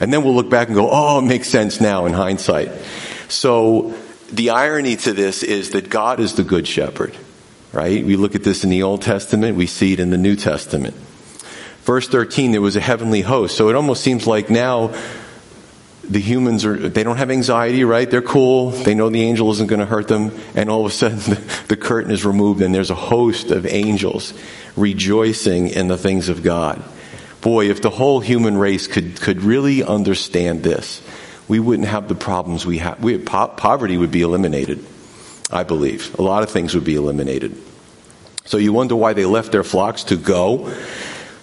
[0.00, 2.70] And then we'll look back and go, oh, it makes sense now in hindsight.
[3.28, 3.94] So
[4.30, 7.16] the irony to this is that God is the good shepherd,
[7.72, 8.04] right?
[8.04, 10.94] We look at this in the Old Testament, we see it in the New Testament.
[11.82, 13.56] Verse 13, there was a heavenly host.
[13.56, 14.94] So it almost seems like now
[16.08, 18.10] the humans are, they don't have anxiety, right?
[18.10, 18.70] They're cool.
[18.70, 20.32] They know the angel isn't going to hurt them.
[20.54, 23.66] And all of a sudden the, the curtain is removed and there's a host of
[23.66, 24.32] angels
[24.76, 26.82] rejoicing in the things of God.
[27.40, 31.02] Boy, if the whole human race could, could really understand this,
[31.48, 33.02] we wouldn't have the problems we have.
[33.02, 34.84] We, po- poverty would be eliminated,
[35.50, 36.18] I believe.
[36.18, 37.56] A lot of things would be eliminated.
[38.44, 40.72] So you wonder why they left their flocks to go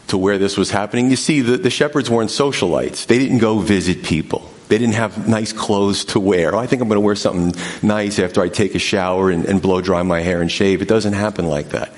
[0.08, 1.10] to where this was happening.
[1.10, 3.06] You see, the, the shepherds weren't socialites.
[3.06, 4.50] They didn't go visit people.
[4.70, 6.56] They didn't have nice clothes to wear.
[6.56, 7.54] Oh, I think I'm going to wear something
[7.88, 10.82] nice after I take a shower and, and blow dry my hair and shave.
[10.82, 11.94] It doesn't happen like that.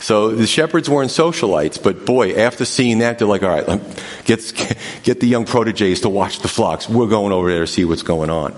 [0.00, 4.52] So the shepherds weren't socialites, but boy, after seeing that, they're like, all right, let's
[4.52, 6.88] get, get the young proteges to watch the flocks.
[6.88, 8.54] We're going over there to see what's going on.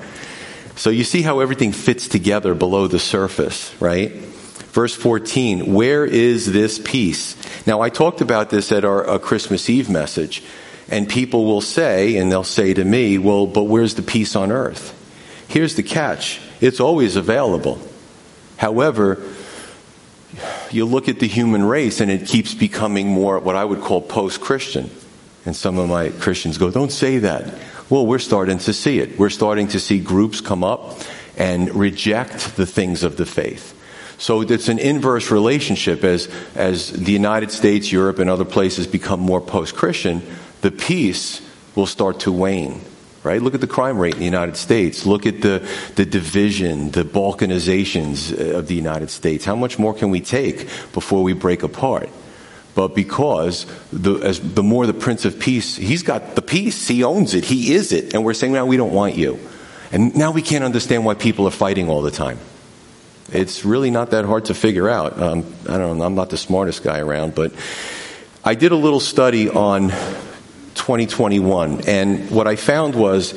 [0.76, 4.12] So you see how everything fits together below the surface, right?
[4.72, 7.36] Verse 14, where is this peace?
[7.66, 10.44] Now, I talked about this at our, our Christmas Eve message,
[10.88, 14.52] and people will say, and they'll say to me, well, but where's the peace on
[14.52, 14.96] earth?
[15.48, 17.80] Here's the catch it's always available.
[18.58, 19.22] However,
[20.70, 24.00] you look at the human race and it keeps becoming more what I would call
[24.00, 24.90] post Christian.
[25.46, 27.54] And some of my Christians go, don't say that.
[27.88, 29.18] Well, we're starting to see it.
[29.18, 31.00] We're starting to see groups come up
[31.36, 33.74] and reject the things of the faith.
[34.20, 39.18] So it's an inverse relationship as, as the United States, Europe, and other places become
[39.18, 40.22] more post Christian,
[40.60, 41.40] the peace
[41.74, 42.82] will start to wane
[43.22, 43.42] right?
[43.42, 45.04] Look at the crime rate in the United States.
[45.04, 49.44] Look at the, the division, the balkanizations uh, of the United States.
[49.44, 52.08] How much more can we take before we break apart?
[52.74, 57.04] But because the, as, the more the Prince of Peace, he's got the peace, he
[57.04, 59.38] owns it, he is it, and we're saying, now we don't want you.
[59.92, 62.38] And now we can't understand why people are fighting all the time.
[63.32, 65.20] It's really not that hard to figure out.
[65.20, 67.52] Um, I don't know, I'm not the smartest guy around, but
[68.44, 69.90] I did a little study on
[70.74, 71.82] 2021.
[71.86, 73.34] And what I found was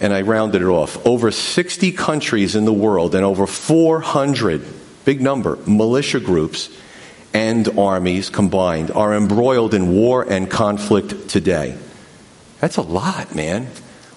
[0.00, 4.64] and I rounded it off, over 60 countries in the world and over 400,
[5.04, 6.70] big number, militia groups
[7.34, 11.76] and armies combined are embroiled in war and conflict today.
[12.60, 13.68] That's a lot, man.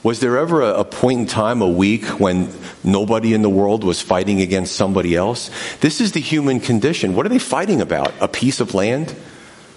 [0.04, 2.52] Was there ever a, a, point in time, a week, when
[2.84, 5.52] nobody in the world was fighting against somebody else?
[5.80, 7.16] This is the human condition.
[7.16, 8.12] What are they fighting about?
[8.20, 9.16] A piece of land?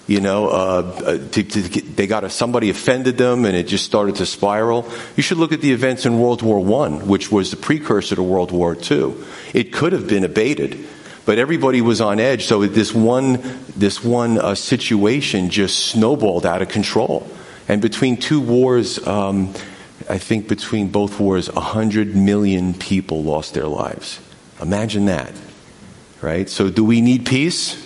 [0.07, 3.65] You know, uh, uh to, to get, they got a, somebody offended them and it
[3.69, 4.91] just started to spiral.
[5.17, 8.23] You should look at the events in World War One, which was the precursor to
[8.23, 9.25] World War Two.
[9.53, 10.87] It could have been abated,
[11.27, 12.45] but everybody was on edge.
[12.45, 13.43] So this one,
[13.77, 17.27] this one uh, situation just snowballed out of control.
[17.67, 19.55] And between two wars, um,
[20.09, 24.21] I think between both wars, 100 million people lost their lives.
[24.61, 25.33] Imagine that,
[26.21, 26.49] right?
[26.49, 27.81] So, do we need peace?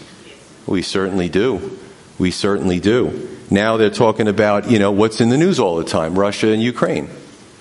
[0.66, 1.78] We certainly do.
[2.18, 3.28] We certainly do.
[3.50, 6.62] Now they're talking about, you know, what's in the news all the time Russia and
[6.62, 7.09] Ukraine,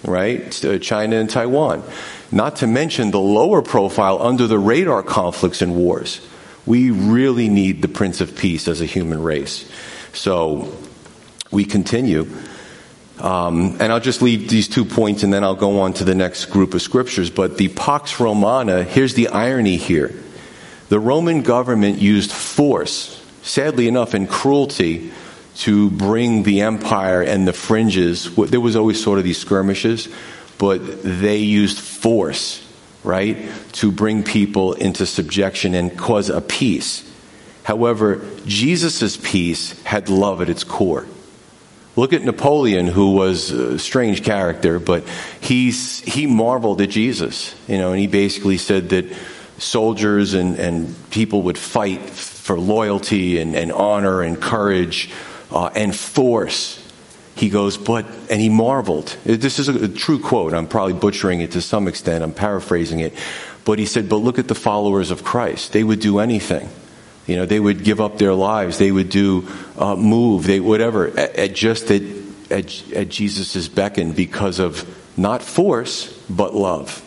[0.04, 0.66] right?
[0.66, 1.84] Uh, China and Taiwan.
[2.32, 6.20] Not to mention the lower profile, under the radar conflicts and wars.
[6.66, 9.70] We really need the Prince of Peace as a human race.
[10.12, 10.76] So,
[11.52, 12.28] we continue.
[13.20, 16.14] Um, and I'll just leave these two points and then I'll go on to the
[16.14, 17.30] next group of scriptures.
[17.30, 20.14] But the Pax Romana, here's the irony here.
[20.90, 25.12] The Roman government used force, sadly enough, and cruelty
[25.58, 28.34] to bring the empire and the fringes.
[28.36, 30.08] There was always sort of these skirmishes,
[30.60, 32.64] but they used force,
[33.04, 33.38] right,
[33.74, 37.04] to bring people into subjection and cause a peace.
[37.64, 41.06] However, Jesus' peace had love at its core.
[41.98, 45.04] Look at Napoleon, who was a strange character, but
[45.42, 49.06] he's, he marveled at Jesus, you know, and he basically said that
[49.58, 55.10] soldiers and, and people would fight for loyalty and, and honor and courage
[55.50, 56.84] uh, and force.
[57.36, 59.18] He goes, but, and he marveled.
[59.24, 60.54] This is a, a true quote.
[60.54, 62.24] I'm probably butchering it to some extent.
[62.24, 63.16] I'm paraphrasing it.
[63.66, 65.74] But he said, but look at the followers of Christ.
[65.74, 66.70] They would do anything
[67.28, 68.78] you know, they would give up their lives.
[68.78, 72.02] They would do, uh, move, they, whatever, at, at just at,
[72.50, 74.88] at, at Jesus' beckon because of
[75.18, 77.04] not force, but love.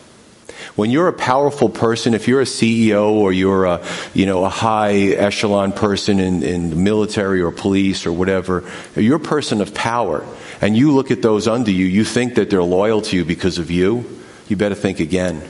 [0.75, 4.49] When you're a powerful person, if you're a CEO or you're a, you know, a
[4.49, 8.63] high echelon person in, in the military or police or whatever,
[8.95, 10.25] you're a person of power.
[10.61, 13.57] And you look at those under you, you think that they're loyal to you because
[13.57, 14.05] of you,
[14.47, 15.41] you better think again.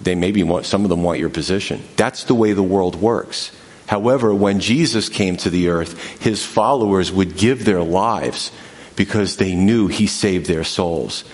[0.00, 1.82] They maybe want, some of them want your position.
[1.96, 3.52] That's the way the world works.
[3.86, 8.50] However, when Jesus came to the earth, his followers would give their lives
[8.96, 11.24] because they knew he saved their souls.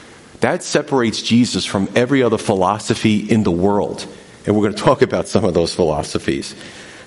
[0.40, 4.06] That separates Jesus from every other philosophy in the world.
[4.46, 6.54] And we're going to talk about some of those philosophies.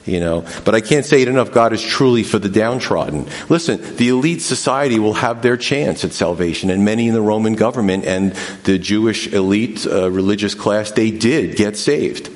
[0.06, 1.54] You know, but I can't say it enough.
[1.54, 3.26] God is truly for the downtrodden.
[3.48, 7.54] Listen, the elite society will have their chance at salvation, and many in the Roman
[7.56, 8.34] government and
[8.66, 12.30] the Jewish elite uh, religious class, they did get saved.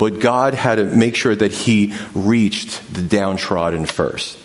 [0.00, 4.38] But God had to make sure that He reached the downtrodden first.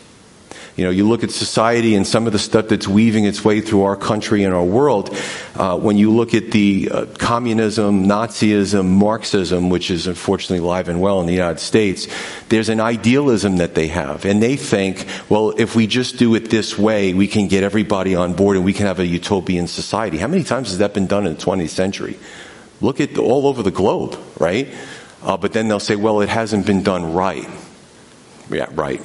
[0.76, 3.62] You know, you look at society and some of the stuff that's weaving its way
[3.62, 5.18] through our country and our world.
[5.56, 11.00] Uh, when you look at the uh, communism, Nazism, Marxism, which is unfortunately alive and
[11.00, 12.10] well in the United States,
[12.50, 14.26] there's an idealism that they have.
[14.26, 18.14] And they think, well, if we just do it this way, we can get everybody
[18.14, 20.18] on board and we can have a utopian society.
[20.18, 22.20] How many times has that been done in the 20th century?
[22.82, 24.68] Look at all over the globe, right?
[25.26, 27.50] Uh, but then they'll say, well, it hasn't been done right.
[28.50, 29.02] Yeah, right.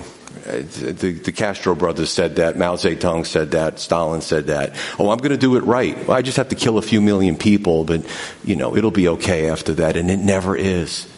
[0.46, 2.58] Uh, the, the, Castro brothers said that.
[2.58, 3.80] Mao Zedong said that.
[3.80, 4.76] Stalin said that.
[4.98, 5.96] Oh, I'm going to do it right.
[6.06, 8.04] Well, I just have to kill a few million people, but,
[8.44, 9.96] you know, it'll be okay after that.
[9.96, 11.08] And it never is.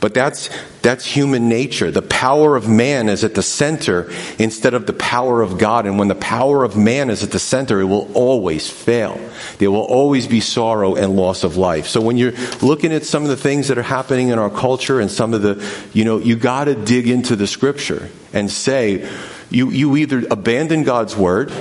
[0.00, 0.50] But that's,
[0.82, 1.90] that's human nature.
[1.90, 5.86] The power of man is at the center instead of the power of God.
[5.86, 9.18] And when the power of man is at the center, it will always fail.
[9.58, 11.86] There will always be sorrow and loss of life.
[11.86, 15.00] So when you're looking at some of the things that are happening in our culture
[15.00, 19.08] and some of the, you know, you gotta dig into the scripture and say,
[19.50, 21.52] you, you either abandon God's word,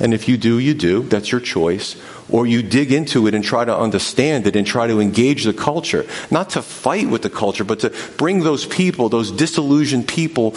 [0.00, 1.02] and if you do, you do.
[1.02, 1.96] That's your choice
[2.28, 5.52] or you dig into it and try to understand it and try to engage the
[5.52, 6.06] culture.
[6.30, 10.54] Not to fight with the culture, but to bring those people, those disillusioned people,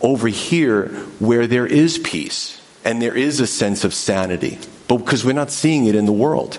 [0.00, 0.88] over here
[1.18, 4.58] where there is peace and there is a sense of sanity.
[4.86, 6.58] But because we're not seeing it in the world.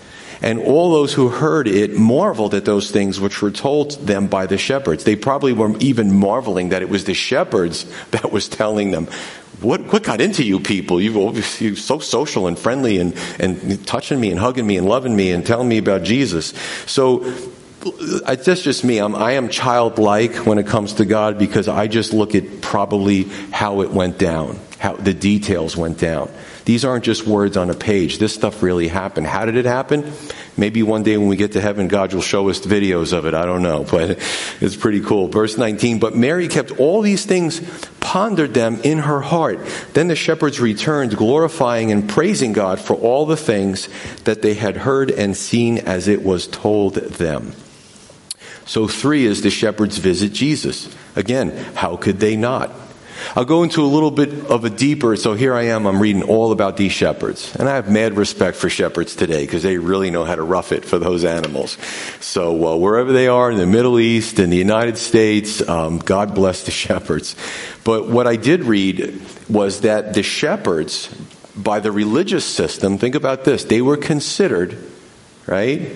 [0.41, 4.47] And all those who heard it marveled at those things which were told them by
[4.47, 5.03] the shepherds.
[5.03, 9.07] They probably were even marveling that it was the shepherds that was telling them,
[9.61, 10.99] what, what got into you people?
[10.99, 15.15] You're oh, so social and friendly and, and touching me and hugging me and loving
[15.15, 16.53] me and telling me about Jesus.
[16.87, 17.19] So
[18.25, 18.97] that's just me.
[18.97, 23.23] I'm, I am childlike when it comes to God because I just look at probably
[23.51, 26.31] how it went down, how the details went down.
[26.65, 28.19] These aren't just words on a page.
[28.19, 29.27] This stuff really happened.
[29.27, 30.11] How did it happen?
[30.57, 33.33] Maybe one day when we get to heaven, God will show us videos of it.
[33.33, 34.11] I don't know, but
[34.61, 35.27] it's pretty cool.
[35.27, 37.61] Verse 19, but Mary kept all these things,
[37.99, 39.59] pondered them in her heart.
[39.93, 43.89] Then the shepherds returned, glorifying and praising God for all the things
[44.25, 47.53] that they had heard and seen as it was told them.
[48.65, 50.93] So three is the shepherds visit Jesus.
[51.15, 52.71] Again, how could they not?
[53.35, 56.23] I'll go into a little bit of a deeper, so here I am, I'm reading
[56.23, 57.55] all about these shepherds.
[57.55, 60.71] And I have mad respect for shepherds today because they really know how to rough
[60.71, 61.77] it for those animals.
[62.19, 66.35] So uh, wherever they are in the Middle East, in the United States, um, God
[66.35, 67.35] bless the shepherds.
[67.83, 71.13] But what I did read was that the shepherds,
[71.55, 74.77] by the religious system, think about this, they were considered,
[75.47, 75.95] right,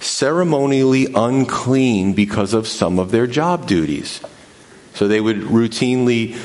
[0.00, 4.20] ceremonially unclean because of some of their job duties.
[4.94, 6.36] So they would routinely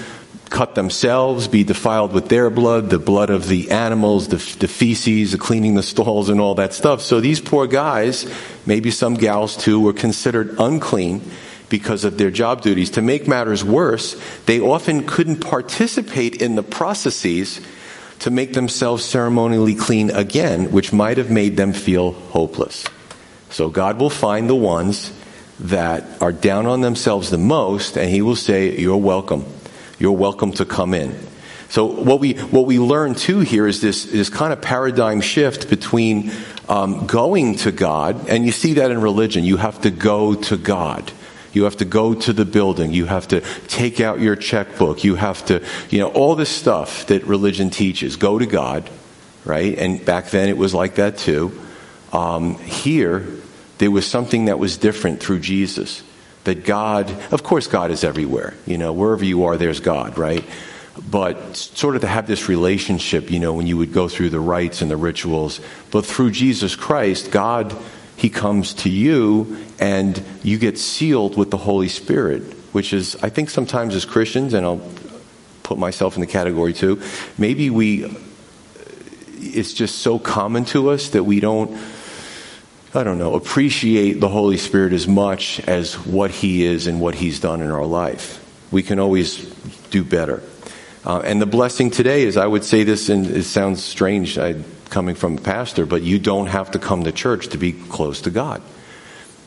[0.50, 5.32] cut themselves, be defiled with their blood, the blood of the animals, the, the, feces,
[5.32, 7.02] the cleaning the stalls, and all that stuff.
[7.02, 8.32] So these poor guys,
[8.66, 11.22] maybe some gals too, were considered unclean
[11.70, 12.92] because of their job duties.
[12.92, 17.62] To make matters worse, they often couldn't participate in the processes
[18.20, 22.86] to make themselves ceremonially clean again, which might have made them feel hopeless.
[23.50, 25.14] So God will find the ones
[25.60, 29.46] that are down on themselves the most, and He will say, You're welcome
[30.00, 31.16] you're welcome to come in.
[31.70, 35.70] So what we what we learn too here is this this kind of paradigm shift
[35.70, 36.32] between
[36.68, 39.44] um, going to God, and you see that in religion.
[39.44, 41.12] You have to go to God.
[41.52, 42.94] You have to go to the building.
[42.94, 45.04] You have to take out your checkbook.
[45.04, 48.16] You have to, you know, all this stuff that religion teaches.
[48.16, 48.90] Go to God,
[49.46, 49.78] right?
[49.78, 51.60] And back then it was like that too.
[52.14, 53.26] Um, here,
[53.80, 56.04] there was something that was different through Jesus
[56.44, 58.54] that God, of course, God is everywhere.
[58.66, 60.44] You know, wherever you are, there's God, right?
[61.10, 64.40] But sort of to have this relationship, you know, when you would go through the
[64.40, 65.62] rites and the rituals,
[65.92, 67.76] but through Jesus Christ, God,
[68.18, 72.42] He comes to you and you get sealed with the Holy Spirit,
[72.74, 74.82] which is, I think sometimes as Christians, and I'll
[75.64, 77.02] put myself in the category too,
[77.38, 78.06] maybe we,
[79.38, 81.80] it's just so common to us that we don't
[82.94, 87.14] I don't know, appreciate the Holy Spirit as much as what He is and what
[87.14, 88.44] He's done in our life.
[88.72, 89.46] We can always
[89.92, 90.42] do better.
[91.06, 94.56] Uh, and the blessing today is, I would say this, and it sounds strange I,
[94.90, 98.22] coming from a pastor, but you don't have to come to church to be close
[98.22, 98.62] to God.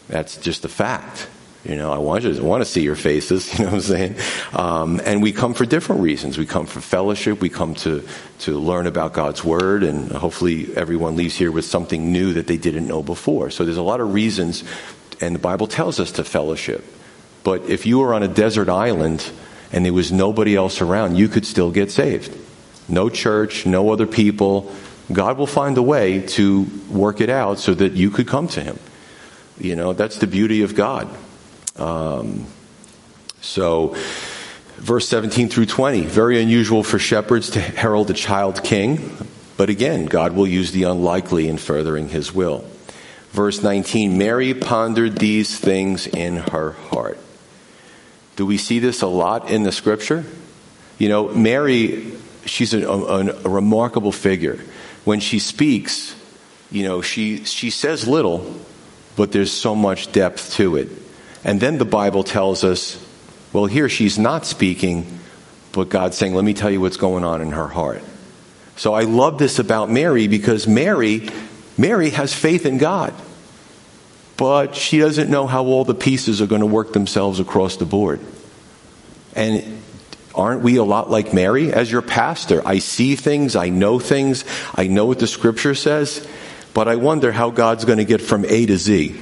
[0.08, 1.28] That's just a fact.
[1.64, 3.52] You know, I want you to want to see your faces.
[3.58, 4.16] You know what I'm saying?
[4.52, 6.36] Um, and we come for different reasons.
[6.36, 7.40] We come for fellowship.
[7.40, 8.06] We come to
[8.40, 12.56] to learn about God's word, and hopefully everyone leaves here with something new that they
[12.56, 13.50] didn't know before.
[13.50, 14.64] So there's a lot of reasons,
[15.20, 16.84] and the Bible tells us to fellowship.
[17.44, 19.30] But if you were on a desert island
[19.72, 22.36] and there was nobody else around, you could still get saved.
[22.88, 24.72] No church, no other people.
[25.12, 28.60] God will find a way to work it out so that you could come to
[28.62, 28.78] Him.
[29.58, 31.08] You know, that's the beauty of God.
[31.76, 32.46] Um,
[33.40, 33.94] so,
[34.76, 39.16] verse 17 through 20, very unusual for shepherds to herald a child king,
[39.56, 42.64] but again, God will use the unlikely in furthering his will.
[43.30, 47.18] Verse 19, Mary pondered these things in her heart.
[48.36, 50.24] Do we see this a lot in the scripture?
[50.98, 52.12] You know, Mary,
[52.44, 54.58] she's a, a, a remarkable figure.
[55.04, 56.14] When she speaks,
[56.70, 58.54] you know, she, she says little,
[59.16, 60.88] but there's so much depth to it.
[61.44, 63.04] And then the Bible tells us,
[63.52, 65.18] well, here she's not speaking,
[65.72, 68.02] but God's saying, let me tell you what's going on in her heart.
[68.76, 71.28] So I love this about Mary because Mary,
[71.76, 73.12] Mary has faith in God.
[74.36, 77.84] But she doesn't know how all the pieces are going to work themselves across the
[77.84, 78.20] board.
[79.34, 79.82] And
[80.34, 81.72] aren't we a lot like Mary?
[81.72, 86.26] As your pastor, I see things, I know things, I know what the scripture says,
[86.74, 89.16] but I wonder how God's going to get from A to Z.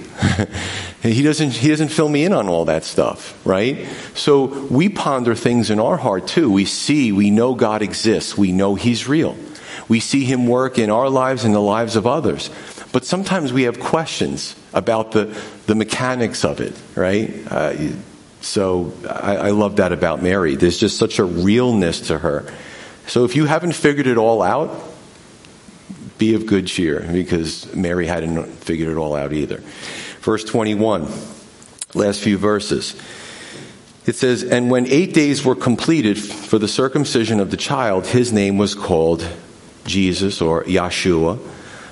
[1.03, 3.87] he doesn't, he doesn't fill me in on all that stuff, right?
[4.15, 6.51] So we ponder things in our heart too.
[6.51, 8.37] We see, we know God exists.
[8.37, 9.37] We know He's real.
[9.89, 12.51] We see Him work in our lives and the lives of others.
[12.93, 15.37] But sometimes we have questions about the,
[15.67, 17.33] the mechanics of it, right?
[17.51, 17.93] Uh,
[18.41, 20.57] so I, I love that about Mary.
[20.57, 22.53] There's just such a realness to her.
[23.07, 24.71] So if you haven't figured it all out,
[26.21, 29.57] be of good cheer because Mary hadn't figured it all out either.
[30.21, 31.09] Verse 21,
[31.95, 32.95] last few verses.
[34.07, 38.33] It says, And when eight days were completed for the circumcision of the child, his
[38.33, 39.27] name was called
[39.85, 41.39] Jesus or Yeshua,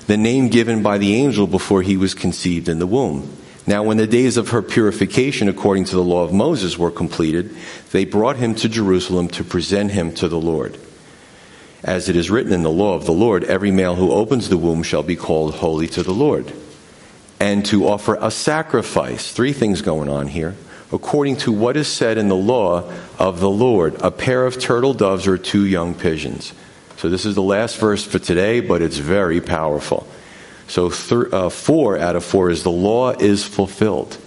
[0.05, 3.35] the name given by the angel before he was conceived in the womb.
[3.65, 7.55] Now, when the days of her purification according to the law of Moses were completed,
[7.91, 10.79] they brought him to Jerusalem to present him to the Lord.
[11.83, 14.57] As it is written in the law of the Lord, every male who opens the
[14.57, 16.51] womb shall be called holy to the Lord.
[17.39, 20.55] And to offer a sacrifice, three things going on here,
[20.91, 24.93] according to what is said in the law of the Lord, a pair of turtle
[24.93, 26.53] doves or two young pigeons.
[26.97, 30.05] So this is the last verse for today, but it's very powerful.
[30.67, 34.17] So th- uh, four out of four is the law is fulfilled.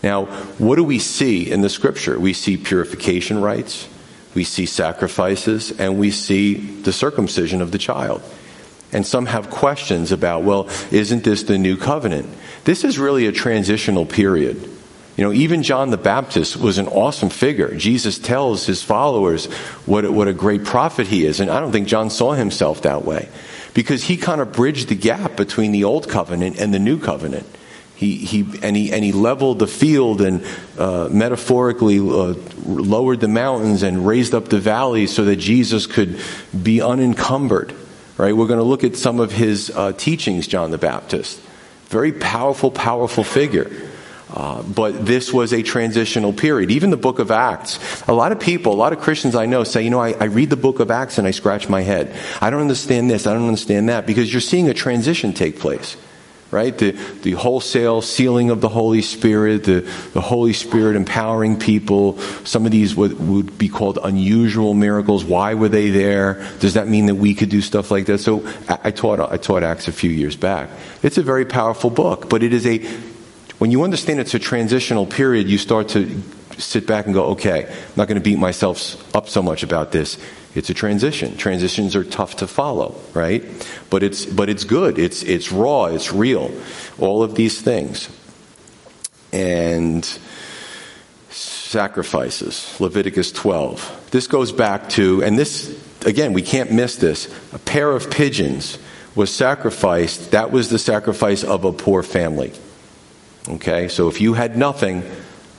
[0.00, 0.26] Now,
[0.58, 2.20] what do we see in the scripture?
[2.20, 3.88] We see purification rites
[4.34, 8.22] we see sacrifices, and we see the circumcision of the child.
[8.92, 12.28] And some have questions about, well, isn't this the new covenant?
[12.64, 14.70] This is really a transitional period.
[15.16, 17.74] You know, even John the Baptist was an awesome figure.
[17.76, 19.46] Jesus tells his followers
[19.86, 21.40] what, what a great prophet he is.
[21.40, 23.28] And I don't think John saw himself that way
[23.74, 27.46] because he kind of bridged the gap between the old covenant and the new covenant.
[27.96, 30.44] He, he, and, he, and he leveled the field and
[30.76, 32.34] uh, metaphorically uh,
[32.66, 36.20] lowered the mountains and raised up the valleys so that Jesus could
[36.60, 37.72] be unencumbered.
[38.16, 38.36] Right?
[38.36, 41.40] We're going to look at some of his uh, teachings, John the Baptist.
[41.86, 43.70] Very powerful, powerful figure.
[44.28, 46.72] Uh, but this was a transitional period.
[46.72, 47.78] Even the book of Acts.
[48.08, 50.24] A lot of people, a lot of Christians I know say, you know, I, I
[50.24, 52.16] read the book of Acts and I scratch my head.
[52.40, 55.96] I don't understand this, I don't understand that, because you're seeing a transition take place
[56.54, 56.76] right?
[56.78, 56.92] The,
[57.22, 59.80] the wholesale sealing of the Holy Spirit, the,
[60.12, 62.18] the Holy Spirit empowering people.
[62.44, 65.24] Some of these would, would be called unusual miracles.
[65.24, 66.46] Why were they there?
[66.60, 68.18] Does that mean that we could do stuff like that?
[68.18, 70.70] So I, I taught, I taught Acts a few years back.
[71.02, 72.78] It's a very powerful book, but it is a,
[73.58, 76.22] when you understand it's a transitional period, you start to
[76.58, 79.92] sit back and go, okay, I'm not going to beat myself up so much about
[79.92, 80.18] this.
[80.54, 81.36] It's a transition.
[81.36, 83.44] Transitions are tough to follow, right?
[83.90, 84.98] But it's but it's good.
[84.98, 85.86] It's it's raw.
[85.86, 86.52] It's real.
[86.98, 88.08] All of these things.
[89.32, 90.04] And
[91.30, 92.78] sacrifices.
[92.78, 94.08] Leviticus 12.
[94.12, 95.76] This goes back to and this
[96.06, 97.26] again, we can't miss this.
[97.52, 98.78] A pair of pigeons
[99.16, 100.30] was sacrificed.
[100.30, 102.52] That was the sacrifice of a poor family.
[103.48, 103.88] Okay?
[103.88, 105.02] So if you had nothing,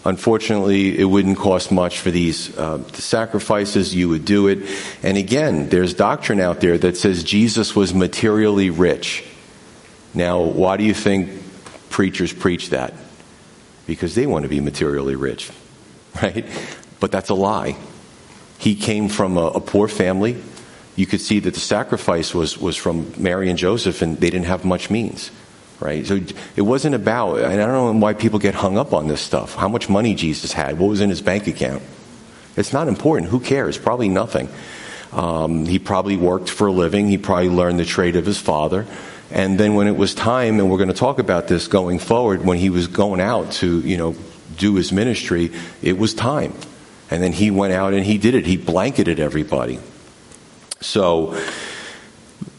[0.05, 3.95] Unfortunately, it wouldn't cost much for these uh, sacrifices.
[3.95, 4.59] You would do it.
[5.01, 9.23] And again, there's doctrine out there that says Jesus was materially rich.
[10.13, 11.31] Now, why do you think
[11.89, 12.93] preachers preach that?
[13.87, 15.49] Because they want to be materially rich,
[16.21, 16.45] right?
[16.99, 17.75] But that's a lie.
[18.59, 20.41] He came from a, a poor family.
[20.95, 24.45] You could see that the sacrifice was, was from Mary and Joseph, and they didn't
[24.45, 25.31] have much means
[25.85, 26.05] right?
[26.05, 26.19] So
[26.55, 29.53] it wasn't about, and I don't know why people get hung up on this stuff.
[29.53, 31.83] How much money Jesus had, what was in his bank account.
[32.57, 33.29] It's not important.
[33.29, 33.77] Who cares?
[33.77, 34.49] Probably nothing.
[35.11, 37.07] Um, he probably worked for a living.
[37.07, 38.87] He probably learned the trade of his father.
[39.29, 42.43] And then when it was time, and we're going to talk about this going forward,
[42.43, 44.15] when he was going out to, you know,
[44.57, 45.51] do his ministry,
[45.83, 46.53] it was time.
[47.11, 48.45] And then he went out and he did it.
[48.45, 49.79] He blanketed everybody.
[50.81, 51.39] So,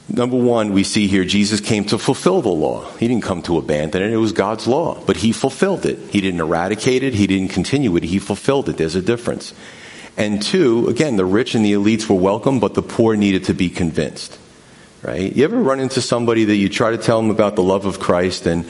[0.08, 2.88] Number one, we see here Jesus came to fulfill the law.
[2.96, 4.12] He didn't come to abandon it.
[4.12, 5.98] It was God's law, but he fulfilled it.
[6.10, 7.14] He didn't eradicate it.
[7.14, 8.04] He didn't continue it.
[8.04, 8.76] He fulfilled it.
[8.76, 9.52] There's a difference.
[10.16, 13.54] And two, again, the rich and the elites were welcome, but the poor needed to
[13.54, 14.38] be convinced.
[15.02, 15.34] Right?
[15.34, 18.00] You ever run into somebody that you try to tell them about the love of
[18.00, 18.64] Christ and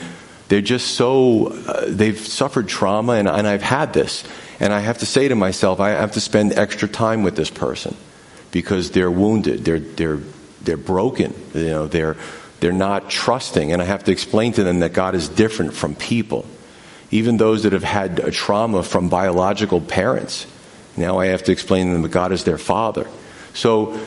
[0.49, 4.23] they're just so, uh, they've suffered trauma and, and I've had this.
[4.59, 7.49] And I have to say to myself, I have to spend extra time with this
[7.49, 7.95] person
[8.51, 9.65] because they're wounded.
[9.65, 10.19] They're, they're
[10.61, 11.33] they're broken.
[11.53, 12.17] You know, they're,
[12.59, 13.71] they're not trusting.
[13.71, 16.45] And I have to explain to them that God is different from people.
[17.11, 20.45] Even those that have had a trauma from biological parents.
[20.97, 23.07] Now I have to explain to them that God is their father.
[23.53, 23.99] So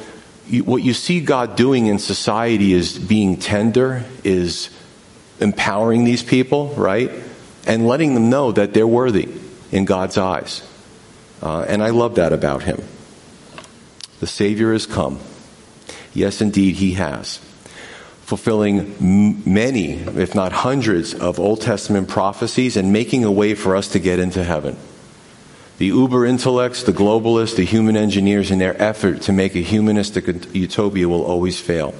[0.46, 4.68] you, what you see God doing in society is being tender, is
[5.38, 7.10] empowering these people, right?
[7.66, 9.28] And letting them know that they're worthy
[9.70, 10.62] in God's eyes.
[11.40, 12.82] Uh, and I love that about him.
[14.18, 15.20] The Savior has come.
[16.12, 17.38] Yes, indeed, he has.
[18.22, 23.88] Fulfilling many, if not hundreds, of Old Testament prophecies and making a way for us
[23.88, 24.76] to get into heaven.
[25.78, 30.26] The uber intellects, the globalists, the human engineers, in their effort to make a humanistic
[30.54, 31.94] utopia will always fail.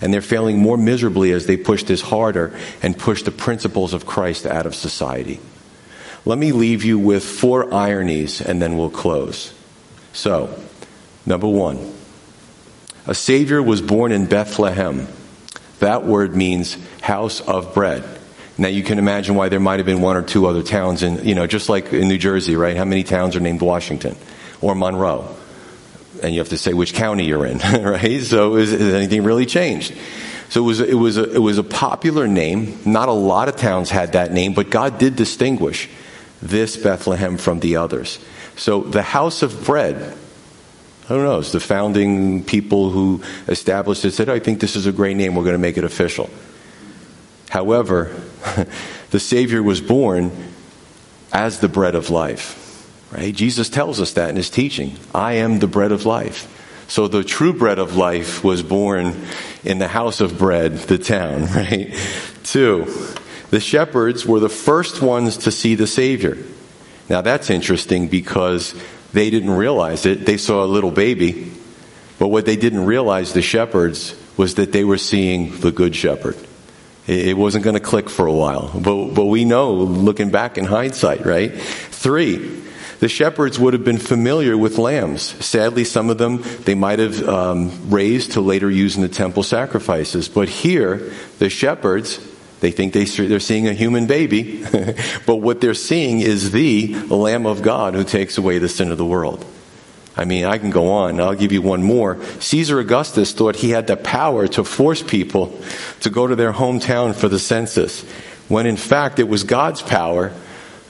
[0.00, 4.06] And they're failing more miserably as they push this harder and push the principles of
[4.06, 5.38] Christ out of society.
[6.24, 9.52] Let me leave you with four ironies and then we'll close.
[10.14, 10.58] So,
[11.26, 11.94] number one,
[13.06, 15.08] a Savior was born in Bethlehem,
[15.80, 18.04] that word means house of bread.
[18.56, 21.26] Now you can imagine why there might have been one or two other towns in,
[21.26, 22.76] you know, just like in New Jersey, right?
[22.76, 24.16] How many towns are named Washington
[24.60, 25.34] or Monroe?
[26.22, 28.22] And you have to say which county you're in, right?
[28.22, 29.94] So is, has anything really changed?
[30.48, 32.78] So it was, it was, a, it was a popular name.
[32.84, 35.88] Not a lot of towns had that name, but God did distinguish
[36.40, 38.18] this Bethlehem from the others.
[38.56, 40.16] So the house of bread,
[41.04, 44.86] I don't know, it's the founding people who established it said, I think this is
[44.86, 46.30] a great name, we're going to make it official.
[47.50, 48.10] However,
[49.10, 50.32] the Savior was born
[51.30, 52.60] as the bread of life.
[53.12, 53.34] Right?
[53.34, 54.96] Jesus tells us that in his teaching.
[55.14, 56.50] I am the bread of life.
[56.88, 59.14] So the true bread of life was born
[59.62, 61.94] in the house of bread, the town, right?
[62.44, 62.92] Two,
[63.50, 66.38] the shepherds were the first ones to see the Savior.
[67.08, 68.74] Now that's interesting because
[69.14, 70.26] they didn't realize it.
[70.26, 71.52] They saw a little baby,
[72.18, 76.36] but what they didn't realize, the shepherds, was that they were seeing the good shepherd.
[77.06, 80.64] It wasn't going to click for a while, but, but we know, looking back in
[80.64, 81.52] hindsight, right?
[81.52, 82.62] Three,
[83.00, 85.22] the shepherds would have been familiar with lambs.
[85.44, 89.42] Sadly, some of them they might have um, raised to later use in the temple
[89.42, 90.28] sacrifices.
[90.28, 92.18] But here, the shepherds,
[92.64, 94.64] they think they, they're seeing a human baby,
[95.26, 98.96] but what they're seeing is the Lamb of God who takes away the sin of
[98.96, 99.44] the world.
[100.16, 101.20] I mean, I can go on.
[101.20, 102.22] I'll give you one more.
[102.40, 105.60] Caesar Augustus thought he had the power to force people
[106.00, 108.02] to go to their hometown for the census,
[108.48, 110.32] when in fact it was God's power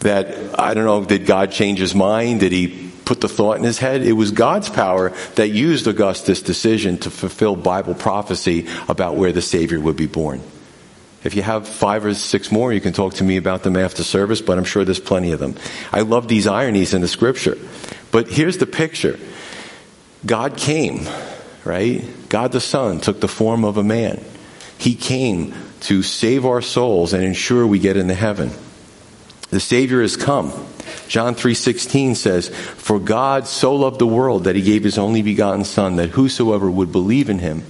[0.01, 2.39] that, I don't know, did God change his mind?
[2.39, 4.03] Did he put the thought in his head?
[4.03, 9.43] It was God's power that used Augustus' decision to fulfill Bible prophecy about where the
[9.43, 10.41] Savior would be born.
[11.25, 14.03] If you have five or six more, you can talk to me about them after
[14.05, 15.57] service, but I'm sure there's plenty of them.
[15.91, 17.57] I love these ironies in the scripture.
[18.13, 19.19] But here's the picture
[20.25, 21.09] God came,
[21.65, 22.05] right?
[22.29, 24.23] God the Son took the form of a man.
[24.77, 28.51] He came to save our souls and ensure we get into heaven.
[29.49, 30.53] The Savior has come.
[31.09, 35.65] John 3:16 says, "For God so loved the world that he gave his only begotten
[35.65, 37.63] son that whosoever would believe in him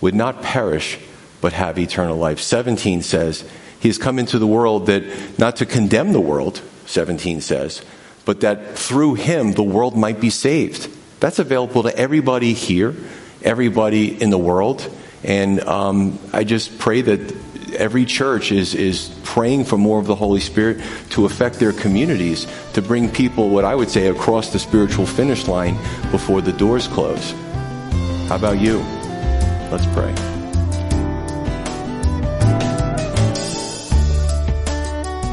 [0.00, 0.98] would not perish
[1.44, 3.44] but have eternal life." 17 says,
[3.78, 5.02] "He has come into the world that
[5.38, 7.82] not to condemn the world," 17 says,
[8.24, 10.88] "but that through him the world might be saved."
[11.20, 12.94] That's available to everybody here,
[13.42, 14.88] everybody in the world,
[15.22, 17.20] and um, I just pray that
[17.76, 20.80] every church is, is praying for more of the Holy Spirit
[21.10, 25.46] to affect their communities, to bring people, what I would say, across the spiritual finish
[25.46, 25.76] line
[26.10, 27.32] before the doors close.
[28.28, 28.78] How about you?
[29.70, 30.33] Let's pray.